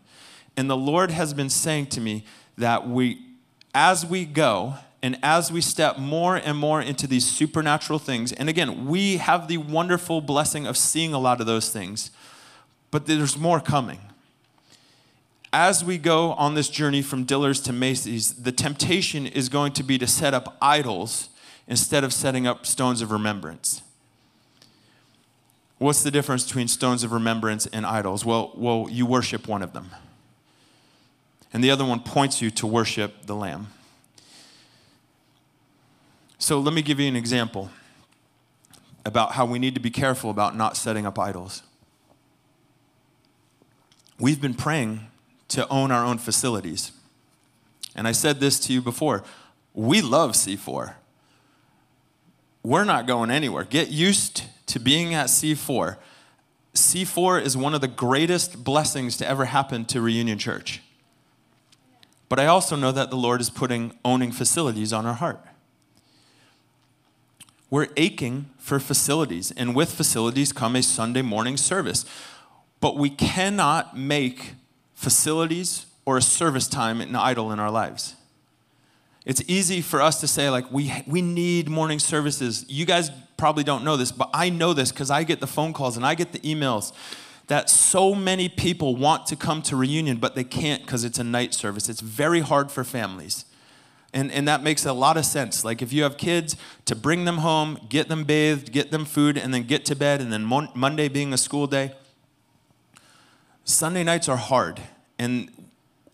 [0.57, 2.25] And the Lord has been saying to me
[2.59, 3.21] that we,
[3.75, 4.75] as we go
[5.07, 9.47] and as we step more and more into these supernatural things, and again, we have
[9.47, 12.11] the wonderful blessing of seeing a lot of those things,
[12.91, 14.01] but there's more coming.
[15.53, 19.85] As we go on this journey from Dillard's to Macy's, the temptation is going to
[19.85, 21.29] be to set up idols
[21.69, 23.83] instead of setting up stones of remembrance.
[25.79, 28.25] What's the difference between stones of remembrance and idols?
[28.25, 29.91] Well, well, you worship one of them
[31.53, 33.69] and the other one points you to worship the Lamb.
[36.39, 37.71] So let me give you an example
[39.05, 41.63] about how we need to be careful about not setting up idols.
[44.19, 45.07] We've been praying
[45.49, 46.93] to own our own facilities.
[47.95, 49.23] And I said this to you before.
[49.75, 50.95] We love C4.
[52.63, 53.65] We're not going anywhere.
[53.65, 55.97] Get used to being at C4.
[56.75, 60.83] C4 is one of the greatest blessings to ever happen to Reunion Church.
[62.29, 65.41] But I also know that the Lord is putting owning facilities on our heart.
[67.69, 72.05] We're aching for facilities, and with facilities come a Sunday morning service.
[72.81, 74.55] But we cannot make
[74.95, 78.15] facilities or a service time an idol in our lives.
[79.25, 82.65] It's easy for us to say, like, we, we need morning services.
[82.69, 85.73] You guys probably don't know this, but I know this because I get the phone
[85.73, 86.93] calls and I get the emails
[87.49, 91.25] that so many people want to come to reunion, but they can't because it's a
[91.25, 91.89] night service.
[91.89, 93.45] It's very hard for families.
[94.17, 95.65] And, and that makes a lot of sense.
[95.65, 96.57] Like if you have kids,
[96.87, 100.21] to bring them home, get them bathed, get them food, and then get to bed,
[100.21, 101.93] and then mon- Monday being a school day.
[103.65, 104.81] Sunday nights are hard,
[105.19, 105.51] and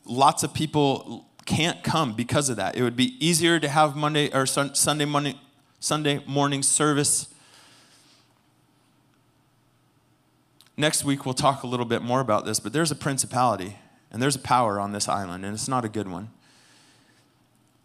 [0.05, 2.77] lots of people can't come because of that.
[2.77, 5.39] It would be easier to have Monday or sun, Sunday morning,
[5.79, 7.33] Sunday morning service
[10.77, 13.77] Next week, we'll talk a little bit more about this, but there's a principality
[14.11, 16.31] and there's a power on this island, and it's not a good one,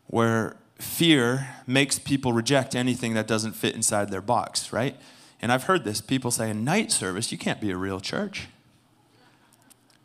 [0.07, 4.95] where fear makes people reject anything that doesn't fit inside their box, right?
[5.41, 8.47] And I've heard this people say, in night service, you can't be a real church.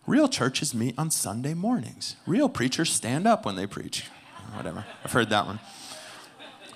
[0.06, 2.16] Real churches meet on Sunday mornings.
[2.26, 4.08] Real preachers stand up when they preach.
[4.54, 4.84] Whatever.
[5.04, 5.60] I've heard that one.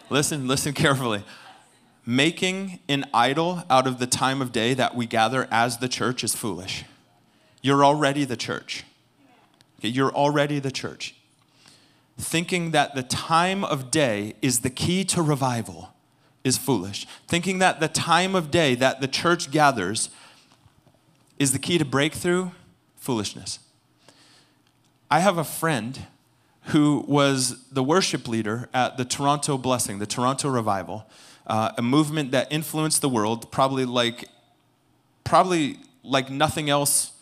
[0.08, 1.24] Listen, listen carefully
[2.06, 6.22] making an idol out of the time of day that we gather as the church
[6.22, 6.84] is foolish.
[7.60, 8.84] You're already the church.
[9.80, 11.16] Okay, you're already the church.
[12.18, 15.94] Thinking that the time of day is the key to revival
[16.44, 17.06] is foolish.
[17.26, 20.10] Thinking that the time of day that the church gathers
[21.38, 22.50] is the key to breakthrough,
[22.96, 23.58] foolishness.
[25.10, 26.06] I have a friend
[26.70, 31.06] who was the worship leader at the Toronto Blessing, the Toronto Revival
[31.46, 34.28] uh, a movement that influenced the world, probably like,
[35.24, 37.12] probably like nothing else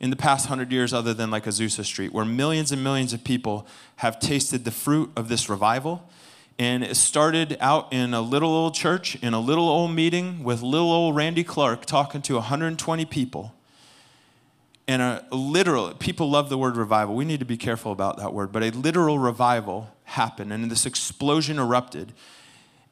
[0.00, 3.24] in the past hundred years other than like Azusa Street, where millions and millions of
[3.24, 6.08] people have tasted the fruit of this revival.
[6.58, 10.60] And it started out in a little old church, in a little old meeting with
[10.62, 13.54] little old Randy Clark talking to 120 people.
[14.88, 17.14] And a literal, people love the word revival.
[17.14, 20.86] We need to be careful about that word, but a literal revival happened, and this
[20.86, 22.12] explosion erupted.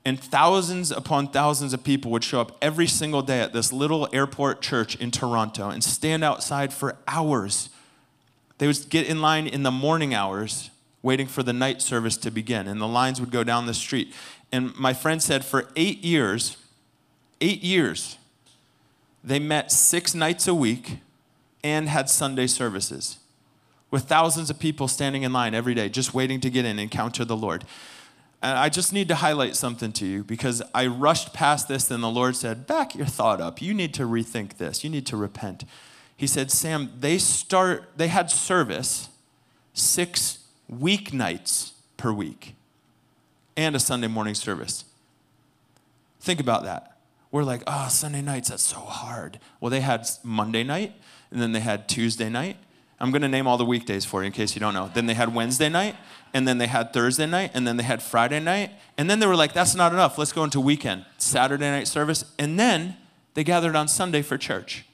[0.07, 4.09] And thousands upon thousands of people would show up every single day at this little
[4.13, 7.71] airport church in Toronto and stand outside for hours.
[8.59, 10.71] They would get in line in the morning hours,
[11.03, 14.15] waiting for the night service to begin, and the lines would go down the street.
[14.53, 16.57] And my friend said for eight years,
[17.41, 18.17] eight years,
[19.25, 20.99] they met six nights a week
[21.65, 23.19] and had Sunday services
[23.91, 26.81] with thousands of people standing in line every day, just waiting to get in and
[26.81, 27.65] encounter the Lord.
[28.43, 32.03] And I just need to highlight something to you because I rushed past this, and
[32.03, 33.63] the Lord said, Back your thought up.
[33.63, 34.85] You need to rethink this.
[34.85, 35.65] You need to repent.
[36.17, 39.09] He said, Sam, they start, they had service
[39.75, 40.39] six
[40.73, 42.55] weeknights per week.
[43.57, 44.85] and a Sunday morning service.
[46.21, 46.99] Think about that.
[47.31, 49.41] We're like, oh, Sunday nights, that's so hard.
[49.61, 50.95] Well, they had Monday night,
[51.31, 52.57] and then they had Tuesday night.
[52.99, 54.91] I'm going to name all the weekdays for you in case you don't know.
[54.93, 55.97] Then they had Wednesday night,
[56.33, 58.71] and then they had Thursday night, and then they had Friday night.
[58.97, 60.17] And then they were like, that's not enough.
[60.17, 62.25] Let's go into weekend, Saturday night service.
[62.39, 62.97] And then
[63.35, 64.87] they gathered on Sunday for church.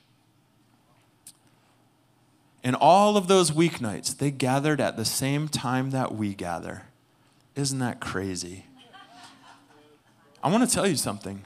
[2.65, 6.85] And all of those weeknights, they gathered at the same time that we gather.
[7.55, 8.67] Isn't that crazy?
[10.43, 11.45] I want to tell you something.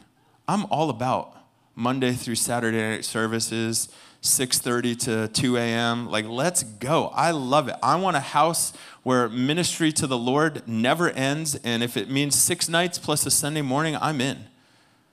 [0.49, 1.37] I'm all about
[1.75, 3.91] Monday through Saturday night services,
[4.23, 6.11] 6:30 to 2 a.m.
[6.11, 7.09] Like, let's go.
[7.09, 7.77] I love it.
[7.83, 12.35] I want a house where ministry to the Lord never ends, and if it means
[12.35, 14.47] six nights plus a Sunday morning, I'm in.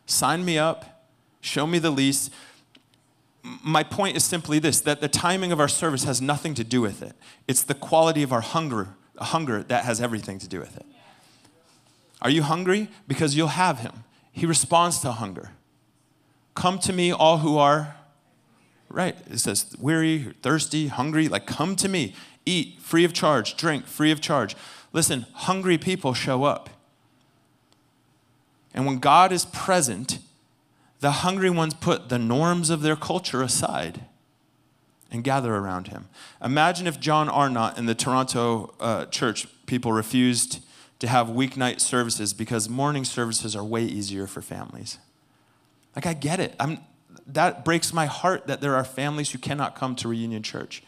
[0.05, 1.05] Sign me up.
[1.41, 2.29] Show me the lease.
[3.43, 6.81] My point is simply this: that the timing of our service has nothing to do
[6.81, 7.13] with it.
[7.47, 10.85] It's the quality of our hunger, hunger that has everything to do with it.
[12.21, 12.87] Are you hungry?
[13.07, 14.05] Because you'll have him.
[14.31, 15.51] He responds to hunger.
[16.55, 17.95] Come to me, all who are,
[18.93, 19.17] right?
[19.29, 21.27] It says, weary, thirsty, hungry.
[21.27, 22.13] Like, come to me.
[22.45, 24.55] Eat free of charge, drink free of charge.
[24.93, 26.69] Listen, hungry people show up.
[28.73, 30.19] And when God is present,
[30.99, 34.01] the hungry ones put the norms of their culture aside
[35.11, 36.07] and gather around him.
[36.43, 40.63] Imagine if John Arnott in the Toronto uh, church people refused
[40.99, 44.97] to have weeknight services because morning services are way easier for families.
[45.95, 46.55] Like, I get it.
[46.59, 46.79] I'm,
[47.25, 50.83] that breaks my heart that there are families who cannot come to Reunion Church.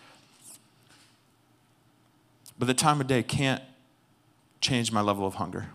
[2.57, 3.63] But the time of day can't
[4.61, 5.67] change my level of hunger.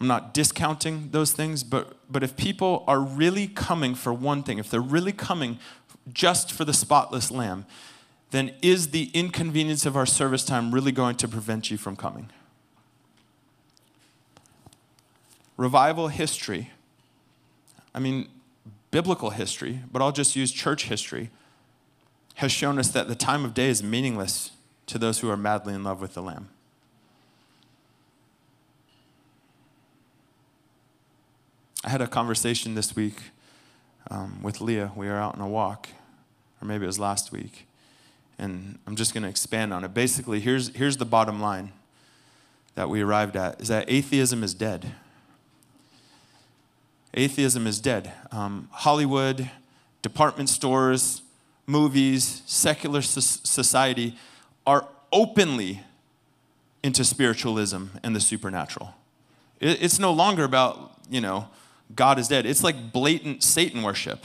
[0.00, 4.58] I'm not discounting those things, but, but if people are really coming for one thing,
[4.58, 5.58] if they're really coming
[6.12, 7.66] just for the spotless lamb,
[8.30, 12.30] then is the inconvenience of our service time really going to prevent you from coming?
[15.56, 16.70] Revival history,
[17.94, 18.28] I mean,
[18.90, 21.30] biblical history, but I'll just use church history,
[22.36, 24.52] has shown us that the time of day is meaningless
[24.86, 26.48] to those who are madly in love with the Lamb.
[31.84, 33.16] I had a conversation this week
[34.10, 34.92] um, with Leah.
[34.94, 35.88] We were out on a walk,
[36.60, 37.68] or maybe it was last week
[38.38, 39.92] and I'm just going to expand on it.
[39.92, 41.72] Basically, here's, here's the bottom line
[42.76, 44.94] that we arrived at is that atheism is dead.
[47.14, 48.12] Atheism is dead.
[48.30, 49.50] Um, Hollywood,
[50.02, 51.22] department stores,
[51.66, 54.16] movies, secular society
[54.66, 55.82] are openly
[56.82, 58.94] into spiritualism and the supernatural.
[59.60, 61.48] it's no longer about, you know,
[61.94, 62.46] God is dead.
[62.46, 64.24] It's like blatant Satan worship,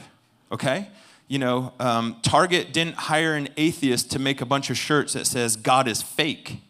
[0.51, 0.89] okay?
[1.27, 5.25] you know, um, Target didn't hire an atheist to make a bunch of shirts that
[5.25, 6.61] says God is fake.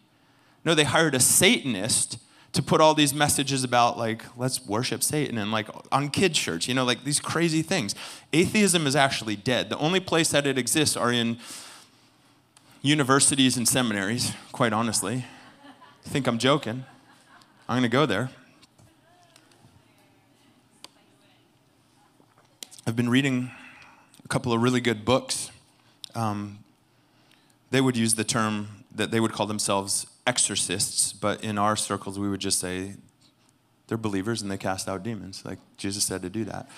[0.63, 2.17] No, they hired a Satanist
[2.53, 6.67] to put all these messages about like let's worship Satan and like on kids shirts,
[6.67, 7.95] you know, like these crazy things.
[8.31, 9.69] Atheism is actually dead.
[9.69, 11.37] The only place that it exists are in
[12.83, 15.25] universities and seminaries, quite honestly.
[16.05, 16.85] I think I'm joking.
[17.67, 18.29] I'm going to go there.
[22.85, 23.49] I've been reading
[24.23, 25.49] a couple of really good books.
[26.13, 26.59] Um,
[27.73, 32.19] they would use the term that they would call themselves exorcists, but in our circles,
[32.19, 32.93] we would just say
[33.87, 35.43] they're believers and they cast out demons.
[35.43, 36.69] Like Jesus said to do that.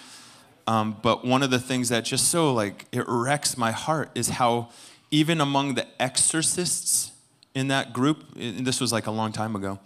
[0.67, 4.29] Um, but one of the things that just so like it wrecks my heart is
[4.29, 4.69] how
[5.11, 7.11] even among the exorcists
[7.53, 9.79] in that group, and this was like a long time ago,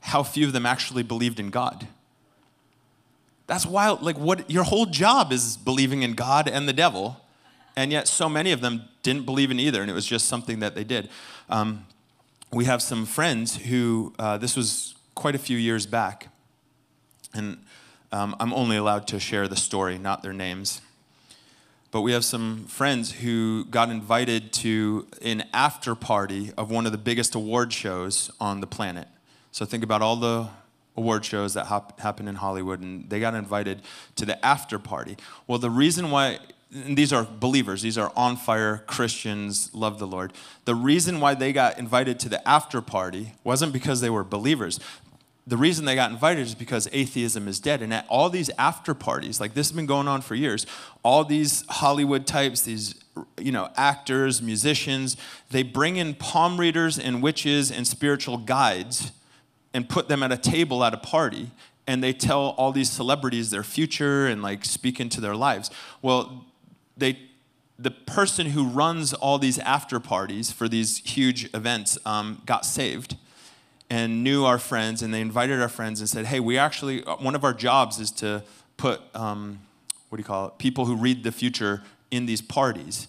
[0.00, 1.86] how few of them actually believed in God.
[3.46, 4.02] That's wild.
[4.02, 7.20] Like, what your whole job is believing in God and the devil,
[7.76, 10.60] and yet so many of them didn't believe in either, and it was just something
[10.60, 11.08] that they did.
[11.48, 11.86] Um,
[12.52, 16.28] we have some friends who, uh, this was quite a few years back,
[17.34, 17.58] and
[18.12, 20.80] um, I'm only allowed to share the story, not their names.
[21.90, 26.92] But we have some friends who got invited to an after party of one of
[26.92, 29.08] the biggest award shows on the planet.
[29.52, 30.48] So think about all the
[30.96, 33.80] award shows that hop, happen in Hollywood, and they got invited
[34.16, 35.16] to the after party.
[35.46, 36.40] Well, the reason why,
[36.70, 40.32] these are believers, these are on fire Christians, love the Lord.
[40.66, 44.78] The reason why they got invited to the after party wasn't because they were believers.
[45.46, 47.80] The reason they got invited is because atheism is dead.
[47.80, 50.66] And at all these after parties, like this has been going on for years,
[51.02, 52.94] all these Hollywood types, these
[53.38, 55.16] you know, actors, musicians,
[55.50, 59.10] they bring in palm readers and witches and spiritual guides
[59.72, 61.50] and put them at a table at a party
[61.88, 65.70] and they tell all these celebrities their future and like speak into their lives.
[66.02, 66.44] Well,
[66.98, 67.18] they
[67.78, 73.16] the person who runs all these after parties for these huge events um, got saved
[73.88, 77.34] and knew our friends, and they invited our friends and said, Hey, we actually, one
[77.34, 78.42] of our jobs is to
[78.76, 79.60] put, um,
[80.08, 83.08] what do you call it, people who read the future in these parties.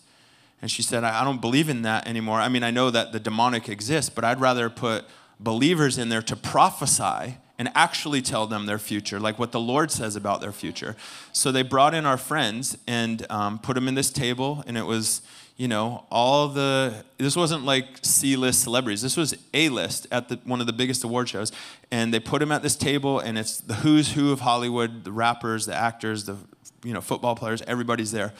[0.61, 2.39] And she said, I don't believe in that anymore.
[2.39, 5.05] I mean, I know that the demonic exists, but I'd rather put
[5.39, 9.91] believers in there to prophesy and actually tell them their future, like what the Lord
[9.91, 10.95] says about their future.
[11.33, 14.85] So they brought in our friends and um, put them in this table, and it
[14.85, 15.21] was,
[15.57, 19.01] you know, all the, this wasn't like C list celebrities.
[19.01, 21.51] This was A list at the, one of the biggest award shows.
[21.91, 25.11] And they put them at this table, and it's the who's who of Hollywood the
[25.11, 26.37] rappers, the actors, the,
[26.85, 28.33] you know, football players, everybody's there.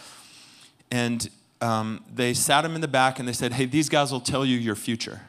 [0.92, 4.22] And um, they sat them in the back and they said, hey, these guys will
[4.22, 5.22] tell you your future.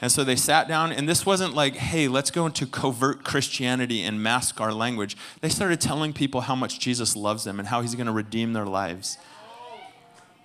[0.00, 4.02] And so they sat down, and this wasn't like, hey, let's go into covert Christianity
[4.02, 5.16] and mask our language.
[5.42, 8.54] They started telling people how much Jesus loves them and how he's going to redeem
[8.54, 9.18] their lives.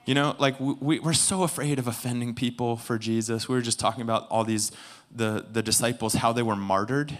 [0.06, 3.47] You know, like we, we're so afraid of offending people for Jesus.
[3.47, 4.72] We were just talking about all these,
[5.14, 7.18] the, the disciples, how they were martyred.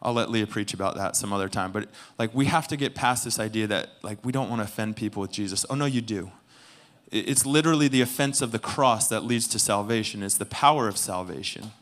[0.00, 1.70] I'll let Leah preach about that some other time.
[1.70, 1.88] But
[2.18, 4.96] like we have to get past this idea that like we don't want to offend
[4.96, 5.66] people with Jesus.
[5.68, 6.32] Oh no, you do.
[7.12, 10.96] It's literally the offense of the cross that leads to salvation, it's the power of
[10.96, 11.72] salvation.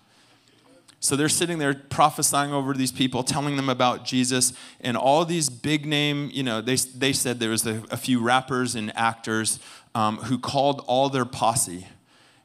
[1.03, 4.53] So they're sitting there prophesying over these people, telling them about Jesus,
[4.83, 8.21] and all these big name, you know, they, they said there was a, a few
[8.21, 9.61] rappers and actors
[9.95, 11.87] um, who called all their posse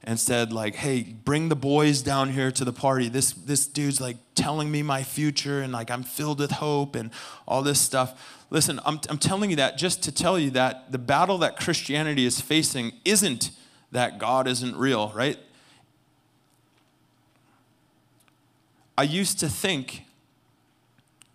[0.05, 3.99] and said like hey bring the boys down here to the party this this dude's
[3.99, 7.09] like telling me my future and like i'm filled with hope and
[7.47, 10.97] all this stuff Listen, I'm, I'm telling you that just to tell you that the
[10.97, 13.51] battle that Christianity is facing isn't
[13.91, 15.37] that God isn't real, right?
[18.97, 20.03] I used to think,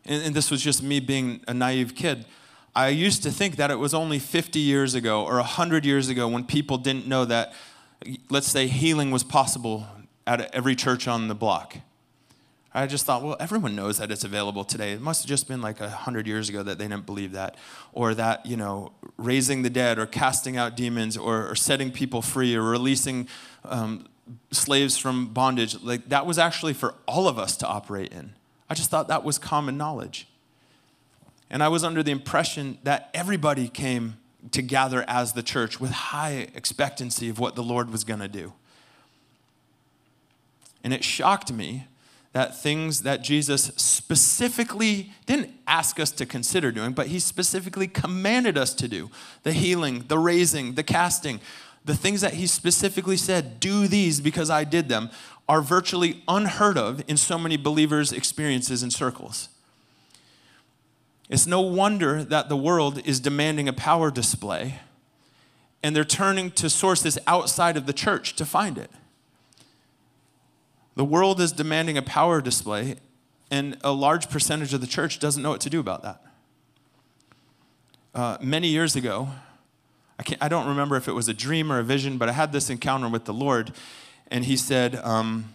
[0.05, 2.27] and, and this was just me being a naive kid,
[2.75, 6.29] I used to think that it was only 50 years ago or 100 years ago
[6.29, 7.53] when people didn't know that,
[8.29, 9.87] let's say, healing was possible
[10.27, 11.79] at every church on the block.
[12.73, 14.93] I just thought, well, everyone knows that it's available today.
[14.93, 17.57] It must have just been like a hundred years ago that they didn't believe that.
[17.93, 22.23] Or that, you know, raising the dead or casting out demons or, or setting people
[22.23, 23.27] free or releasing
[23.65, 24.07] um,
[24.53, 28.35] slaves from bondage, like that was actually for all of us to operate in.
[28.69, 30.29] I just thought that was common knowledge.
[31.51, 34.17] And I was under the impression that everybody came
[34.53, 38.29] to gather as the church with high expectancy of what the Lord was going to
[38.29, 38.53] do.
[40.83, 41.87] And it shocked me
[42.33, 48.57] that things that Jesus specifically didn't ask us to consider doing, but he specifically commanded
[48.57, 49.11] us to do
[49.43, 51.41] the healing, the raising, the casting,
[51.85, 55.11] the things that he specifically said, do these because I did them,
[55.49, 59.49] are virtually unheard of in so many believers' experiences and circles.
[61.31, 64.81] It's no wonder that the world is demanding a power display
[65.83, 68.91] and they're turning to sources outside of the church to find it.
[70.97, 72.97] The world is demanding a power display,
[73.51, 76.23] and a large percentage of the church doesn't know what to do about that.
[78.15, 79.29] Uh, many years ago,
[80.19, 82.53] I, can't—I don't remember if it was a dream or a vision, but I had
[82.53, 83.73] this encounter with the Lord,
[84.31, 85.55] and He said, um,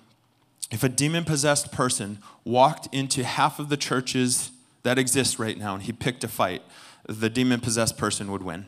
[0.71, 4.49] if a demon possessed person walked into half of the churches
[4.86, 6.62] that exists right now and he picked a fight,
[7.08, 8.68] the demon possessed person would win.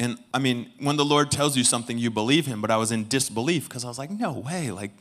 [0.00, 2.90] And I mean, when the Lord tells you something, you believe him, but I was
[2.90, 4.70] in disbelief because I was like, no way.
[4.70, 4.92] Like,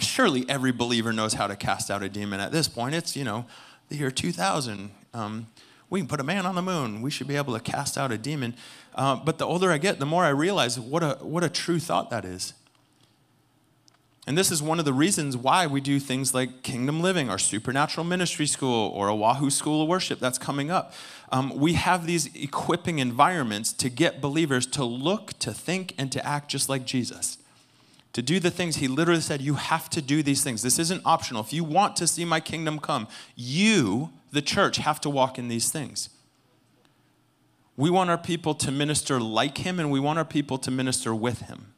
[0.00, 2.94] surely every believer knows how to cast out a demon at this point.
[2.94, 3.44] It's, you know,
[3.90, 4.90] the year 2000.
[5.12, 5.48] Um,
[5.90, 7.02] we can put a man on the moon.
[7.02, 8.54] We should be able to cast out a demon.
[8.94, 11.78] Uh, but the older I get, the more I realize what a, what a true
[11.78, 12.54] thought that is.
[14.24, 17.38] And this is one of the reasons why we do things like Kingdom Living, our
[17.38, 20.94] supernatural ministry school, or Oahu School of Worship that's coming up.
[21.32, 26.24] Um, we have these equipping environments to get believers to look, to think, and to
[26.24, 27.38] act just like Jesus.
[28.12, 30.62] To do the things he literally said, you have to do these things.
[30.62, 31.42] This isn't optional.
[31.42, 35.48] If you want to see my kingdom come, you, the church, have to walk in
[35.48, 36.10] these things.
[37.76, 41.12] We want our people to minister like him, and we want our people to minister
[41.12, 41.71] with him.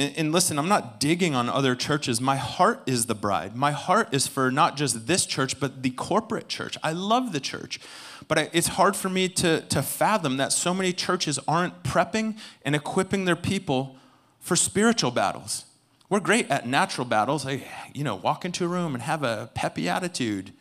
[0.00, 2.22] And, listen, I'm not digging on other churches.
[2.22, 3.54] My heart is the bride.
[3.54, 6.78] My heart is for not just this church, but the corporate church.
[6.82, 7.78] I love the church.
[8.26, 12.74] But it's hard for me to, to fathom that so many churches aren't prepping and
[12.74, 13.96] equipping their people
[14.38, 15.66] for spiritual battles.
[16.08, 17.44] We're great at natural battles.
[17.44, 20.54] Like, you know, walk into a room and have a peppy attitude.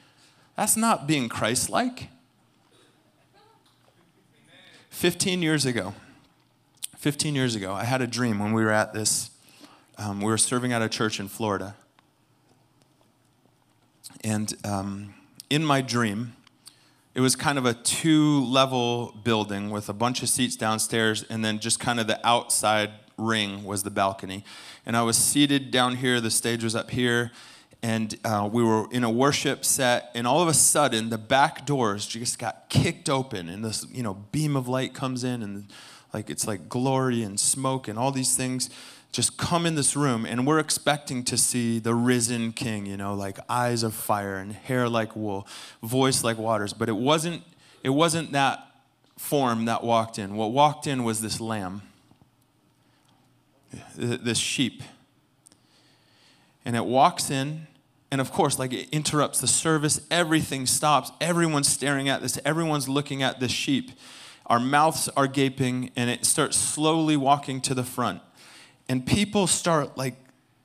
[0.58, 2.10] That's not being Christ like.
[4.90, 5.94] 15 years ago,
[7.00, 9.32] 15 years ago, I had a dream when we were at this,
[9.98, 11.74] um, we were serving at a church in Florida.
[14.22, 15.14] And um,
[15.50, 16.34] in my dream,
[17.16, 21.44] it was kind of a two level building with a bunch of seats downstairs, and
[21.44, 24.44] then just kind of the outside ring was the balcony.
[24.86, 27.32] And I was seated down here, the stage was up here,
[27.82, 31.66] and uh, we were in a worship set, and all of a sudden, the back
[31.66, 35.72] doors just got kicked open, and this you know beam of light comes in, and
[36.14, 38.70] like it's like glory and smoke and all these things
[39.12, 43.16] just come in this room and we're expecting to see the risen king, you know,
[43.16, 45.48] like eyes of fire and hair like wool,
[45.82, 47.42] voice like waters, but it wasn't
[47.84, 48.66] it wasn't that
[49.18, 50.36] form that walked in.
[50.36, 51.82] What walked in was this lamb.
[53.96, 54.84] This sheep.
[56.66, 57.68] And it walks in
[58.12, 62.88] and of course like it interrupts the service, everything stops, everyone's staring at this, everyone's
[62.88, 63.92] looking at this sheep.
[64.50, 68.22] Our mouths are gaping and it starts slowly walking to the front.
[68.88, 70.16] And people start like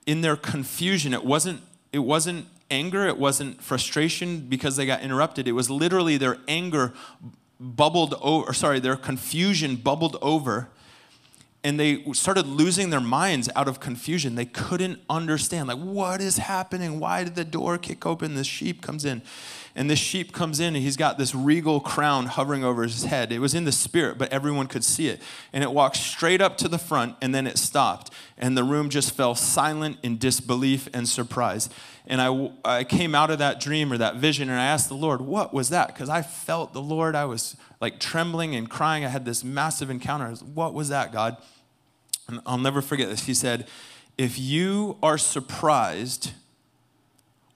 [0.06, 1.12] in their confusion.
[1.12, 1.60] It wasn't
[1.92, 5.46] it wasn't anger it wasn't frustration because they got interrupted.
[5.46, 6.94] It was literally their anger
[7.60, 10.68] bubbled over sorry their confusion bubbled over
[11.62, 14.34] and they started losing their minds out of confusion.
[14.34, 17.00] They couldn't understand like what is happening?
[17.00, 18.34] Why did the door kick open?
[18.34, 19.22] This sheep comes in
[19.76, 23.32] and this sheep comes in and he's got this regal crown hovering over his head.
[23.32, 25.20] It was in the spirit, but everyone could see it.
[25.52, 28.12] And it walked straight up to the front and then it stopped.
[28.38, 31.68] And the room just fell silent in disbelief and surprise.
[32.06, 34.94] And I, I came out of that dream or that vision and I asked the
[34.94, 35.88] Lord, what was that?
[35.88, 37.16] Because I felt the Lord.
[37.16, 39.04] I was like trembling and crying.
[39.04, 40.30] I had this massive encounter.
[40.30, 41.36] Was, what was that, God?
[42.28, 43.26] And I'll never forget this.
[43.26, 43.66] He said,
[44.16, 46.30] If you are surprised,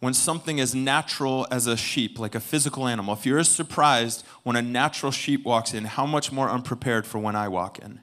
[0.00, 4.24] when something as natural as a sheep, like a physical animal, if you're as surprised
[4.44, 8.00] when a natural sheep walks in, how much more unprepared for when I walk in?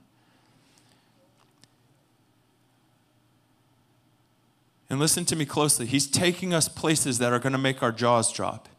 [4.90, 5.86] And listen to me closely.
[5.86, 8.70] He's taking us places that are going to make our jaws drop.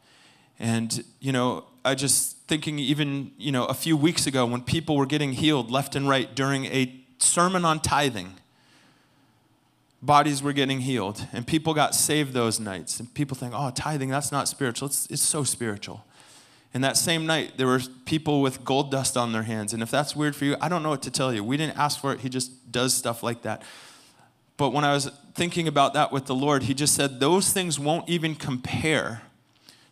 [0.59, 4.97] And, you know, I just thinking even, you know, a few weeks ago when people
[4.97, 8.35] were getting healed left and right during a sermon on tithing
[10.03, 13.01] bodies were getting healed and people got saved those nights.
[13.01, 14.89] And people think oh tithing that's not spiritual.
[14.89, 16.05] It's, it's so spiritual.
[16.75, 19.73] And that same night there were people with gold dust on their hands.
[19.73, 21.43] And if that's weird for you i don't know what to tell you.
[21.43, 22.21] We didn't ask for it.
[22.21, 23.63] He just does stuff like that.
[24.57, 27.79] But when i was thinking about that with the lord he just said those things
[27.79, 29.23] won't even compare.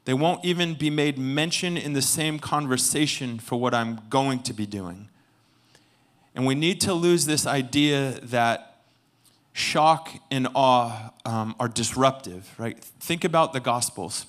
[0.04, 4.52] They won't even be made mention in the same conversation for what i'm going to
[4.52, 5.08] be doing.
[6.34, 8.73] And we need to lose this idea that
[9.54, 12.78] shock and awe um, are disruptive, right?
[12.78, 14.26] Think about the Gospels.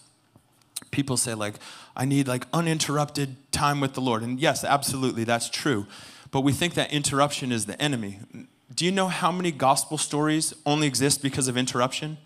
[0.91, 1.55] People say, like,
[1.95, 4.21] I need like uninterrupted time with the Lord.
[4.21, 5.87] And yes, absolutely, that's true.
[6.31, 8.19] But we think that interruption is the enemy.
[8.73, 12.17] Do you know how many gospel stories only exist because of interruption?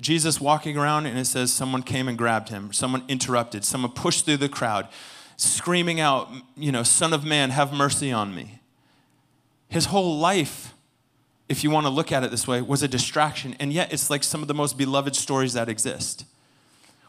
[0.00, 4.24] Jesus walking around and it says someone came and grabbed him, someone interrupted, someone pushed
[4.24, 4.88] through the crowd,
[5.36, 8.60] screaming out, you know, Son of Man, have mercy on me.
[9.68, 10.71] His whole life
[11.52, 13.54] if you want to look at it this way, was a distraction.
[13.60, 16.24] And yet, it's like some of the most beloved stories that exist.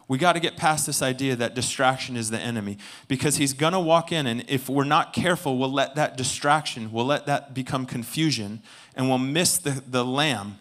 [0.06, 2.76] We got to get past this idea that distraction is the enemy
[3.08, 6.92] because he's going to walk in, and if we're not careful, we'll let that distraction,
[6.92, 8.62] we'll let that become confusion,
[8.94, 10.58] and we'll miss the, the lamb.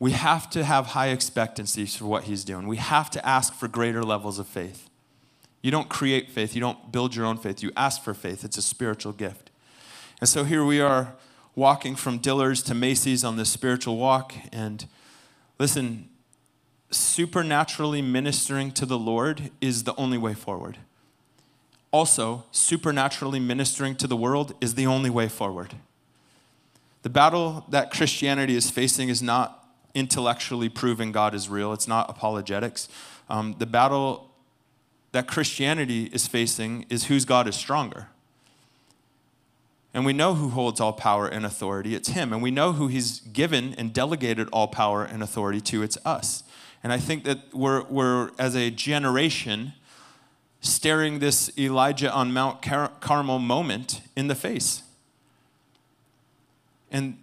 [0.00, 2.66] We have to have high expectancies for what he's doing.
[2.66, 4.90] We have to ask for greater levels of faith.
[5.62, 8.44] You don't create faith, you don't build your own faith, you ask for faith.
[8.44, 9.52] It's a spiritual gift.
[10.20, 11.14] And so here we are
[11.56, 14.34] walking from Dillard's to Macy's on this spiritual walk.
[14.52, 14.86] And
[15.58, 16.08] listen,
[16.90, 20.78] supernaturally ministering to the Lord is the only way forward.
[21.90, 25.74] Also, supernaturally ministering to the world is the only way forward.
[27.02, 32.10] The battle that Christianity is facing is not intellectually proving God is real, it's not
[32.10, 32.88] apologetics.
[33.28, 34.30] Um, the battle
[35.12, 38.08] that Christianity is facing is whose God is stronger.
[39.94, 41.94] And we know who holds all power and authority.
[41.94, 42.32] It's Him.
[42.32, 45.84] And we know who He's given and delegated all power and authority to.
[45.84, 46.42] It's us.
[46.82, 49.72] And I think that we're, we're as a generation,
[50.60, 54.82] staring this Elijah on Mount Car- Carmel moment in the face.
[56.90, 57.16] And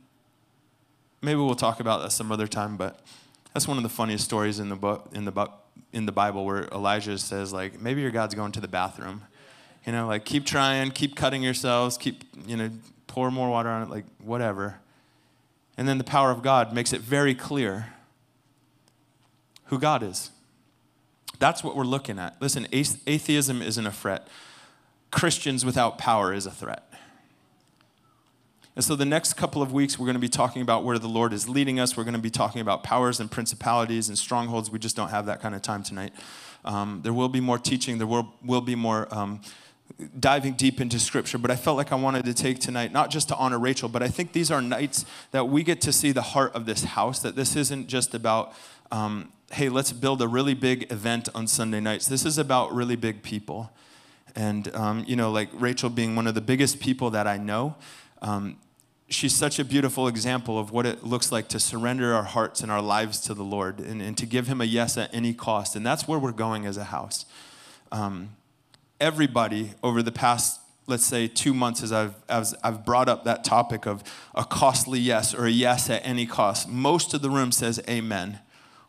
[1.21, 3.01] maybe we'll talk about that some other time, but
[3.53, 5.49] that's one of the funniest stories in the book in the
[5.93, 9.23] in the Bible where Elijah says like maybe your God's going to the bathroom
[9.85, 12.69] you know, like keep trying, keep cutting yourselves, keep, you know,
[13.07, 14.79] pour more water on it, like whatever.
[15.77, 17.93] And then the power of God makes it very clear
[19.65, 20.31] who God is.
[21.39, 22.39] That's what we're looking at.
[22.39, 24.27] Listen, atheism isn't a threat.
[25.09, 26.87] Christians without power is a threat.
[28.75, 31.09] And so, the next couple of weeks, we're going to be talking about where the
[31.09, 31.97] Lord is leading us.
[31.97, 34.71] We're going to be talking about powers and principalities and strongholds.
[34.71, 36.13] We just don't have that kind of time tonight.
[36.63, 37.97] Um, there will be more teaching.
[37.97, 39.41] There will, will be more um,
[40.19, 41.37] diving deep into scripture.
[41.37, 44.03] But I felt like I wanted to take tonight, not just to honor Rachel, but
[44.03, 47.19] I think these are nights that we get to see the heart of this house,
[47.21, 48.53] that this isn't just about,
[48.91, 52.07] um, hey, let's build a really big event on Sunday nights.
[52.07, 53.71] This is about really big people.
[54.35, 57.75] And, um, you know, like Rachel being one of the biggest people that I know,
[58.21, 58.57] um,
[59.09, 62.71] she's such a beautiful example of what it looks like to surrender our hearts and
[62.71, 65.75] our lives to the Lord and, and to give Him a yes at any cost.
[65.75, 67.25] And that's where we're going as a house.
[67.91, 68.29] Um,
[69.01, 73.43] everybody over the past let's say two months as I've, as I've brought up that
[73.43, 74.03] topic of
[74.35, 78.39] a costly yes or a yes at any cost, most of the room says amen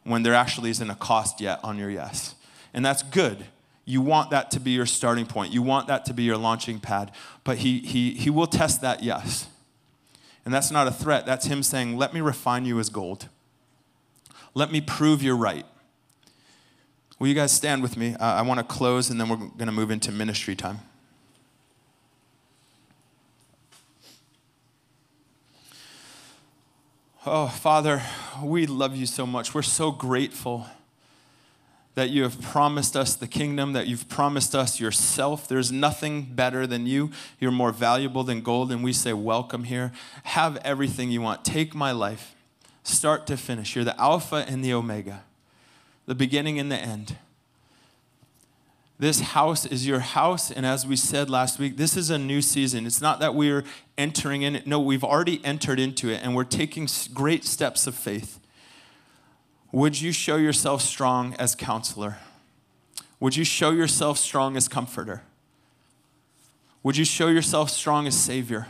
[0.02, 2.34] when there actually isn't a cost yet on your yes.
[2.74, 3.46] And that's good.
[3.84, 5.52] You want that to be your starting point.
[5.52, 7.12] You want that to be your launching pad.
[7.44, 9.46] But he, he, he will test that yes.
[10.44, 11.26] And that's not a threat.
[11.26, 13.28] That's him saying, Let me refine you as gold.
[14.54, 15.66] Let me prove you're right.
[17.22, 18.16] Will you guys stand with me?
[18.16, 20.80] Uh, I want to close and then we're going to move into ministry time.
[27.24, 28.02] Oh, Father,
[28.42, 29.54] we love you so much.
[29.54, 30.66] We're so grateful
[31.94, 35.46] that you have promised us the kingdom, that you've promised us yourself.
[35.46, 37.12] There's nothing better than you.
[37.38, 39.92] You're more valuable than gold, and we say, Welcome here.
[40.24, 41.44] Have everything you want.
[41.44, 42.34] Take my life,
[42.82, 43.76] start to finish.
[43.76, 45.22] You're the Alpha and the Omega,
[46.06, 47.16] the beginning and the end.
[48.98, 52.40] This house is your house, and as we said last week, this is a new
[52.40, 52.86] season.
[52.86, 53.64] It's not that we're
[53.98, 57.96] entering in it, no, we've already entered into it, and we're taking great steps of
[57.96, 58.38] faith.
[59.72, 62.18] Would you show yourself strong as counselor?
[63.18, 65.22] Would you show yourself strong as comforter?
[66.82, 68.68] Would you show yourself strong as savior?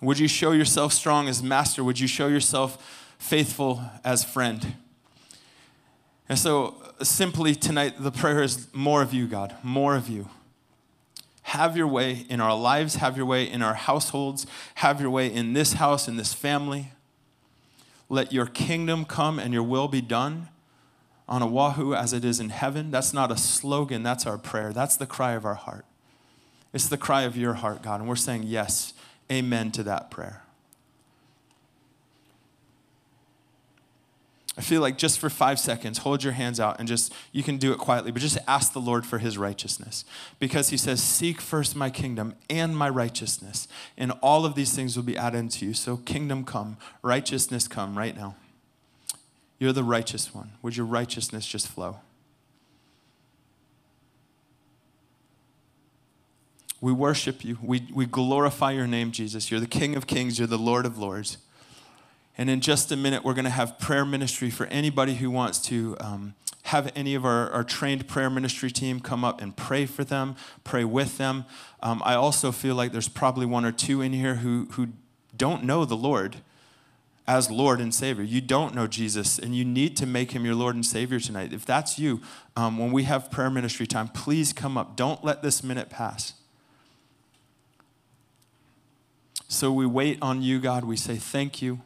[0.00, 1.84] Would you show yourself strong as master?
[1.84, 4.74] Would you show yourself faithful as friend?
[6.28, 10.28] And so, simply tonight, the prayer is more of you, God, more of you.
[11.42, 14.46] Have your way in our lives, have your way in our households,
[14.76, 16.92] have your way in this house, in this family.
[18.08, 20.48] Let your kingdom come and your will be done
[21.28, 22.90] on Oahu as it is in heaven.
[22.90, 24.72] That's not a slogan, that's our prayer.
[24.72, 25.84] That's the cry of our heart.
[26.72, 28.00] It's the cry of your heart, God.
[28.00, 28.94] And we're saying, yes,
[29.30, 30.42] amen to that prayer.
[34.56, 37.56] I feel like just for five seconds, hold your hands out and just, you can
[37.56, 40.04] do it quietly, but just ask the Lord for his righteousness.
[40.38, 44.94] Because he says, Seek first my kingdom and my righteousness, and all of these things
[44.94, 45.72] will be added to you.
[45.72, 48.36] So, kingdom come, righteousness come right now.
[49.58, 50.52] You're the righteous one.
[50.60, 52.00] Would your righteousness just flow?
[56.82, 57.58] We worship you.
[57.62, 59.50] We, we glorify your name, Jesus.
[59.50, 61.38] You're the King of kings, you're the Lord of lords.
[62.38, 65.58] And in just a minute, we're going to have prayer ministry for anybody who wants
[65.66, 69.84] to um, have any of our, our, trained prayer ministry team come up and pray
[69.84, 71.44] for them, pray with them.
[71.82, 74.88] Um, I also feel like there's probably one or two in here who, who
[75.36, 76.36] don't know the Lord
[77.26, 78.24] as Lord and Savior.
[78.24, 81.52] You don't know Jesus, and you need to make him your Lord and Savior tonight.
[81.52, 82.20] If that's you,
[82.56, 84.96] um, when we have prayer ministry time, please come up.
[84.96, 86.34] Don't let this minute pass.
[89.48, 90.84] So we wait on you, God.
[90.84, 91.80] We say thank you.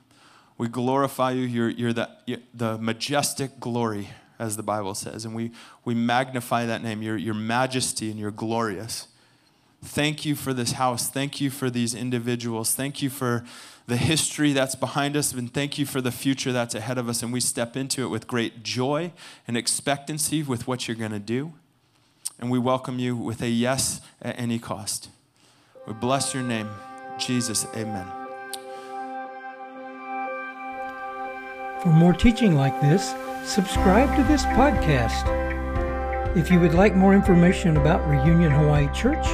[0.59, 1.43] We glorify you.
[1.43, 5.25] You're, you're the, you're the majestic glory, as the Bible says.
[5.25, 5.51] And we,
[5.85, 9.09] we magnify that name, your, your majesty, and you're glorious.
[9.85, 11.09] Thank you for this house.
[11.09, 12.75] Thank you for these individuals.
[12.75, 13.45] Thank you for
[13.87, 17.23] the history that's behind us, and thank you for the future that's ahead of us.
[17.23, 19.13] And we step into it with great joy
[19.47, 21.53] and expectancy with what you're going to do.
[22.41, 25.09] And we welcome you with a yes at any cost.
[25.87, 26.69] We bless your name.
[27.19, 28.26] Jesus, amen.
[31.87, 33.15] For more teaching like this,
[33.45, 35.25] subscribe to this podcast.
[36.37, 39.25] If you would like more information about Reunion Hawaii Church,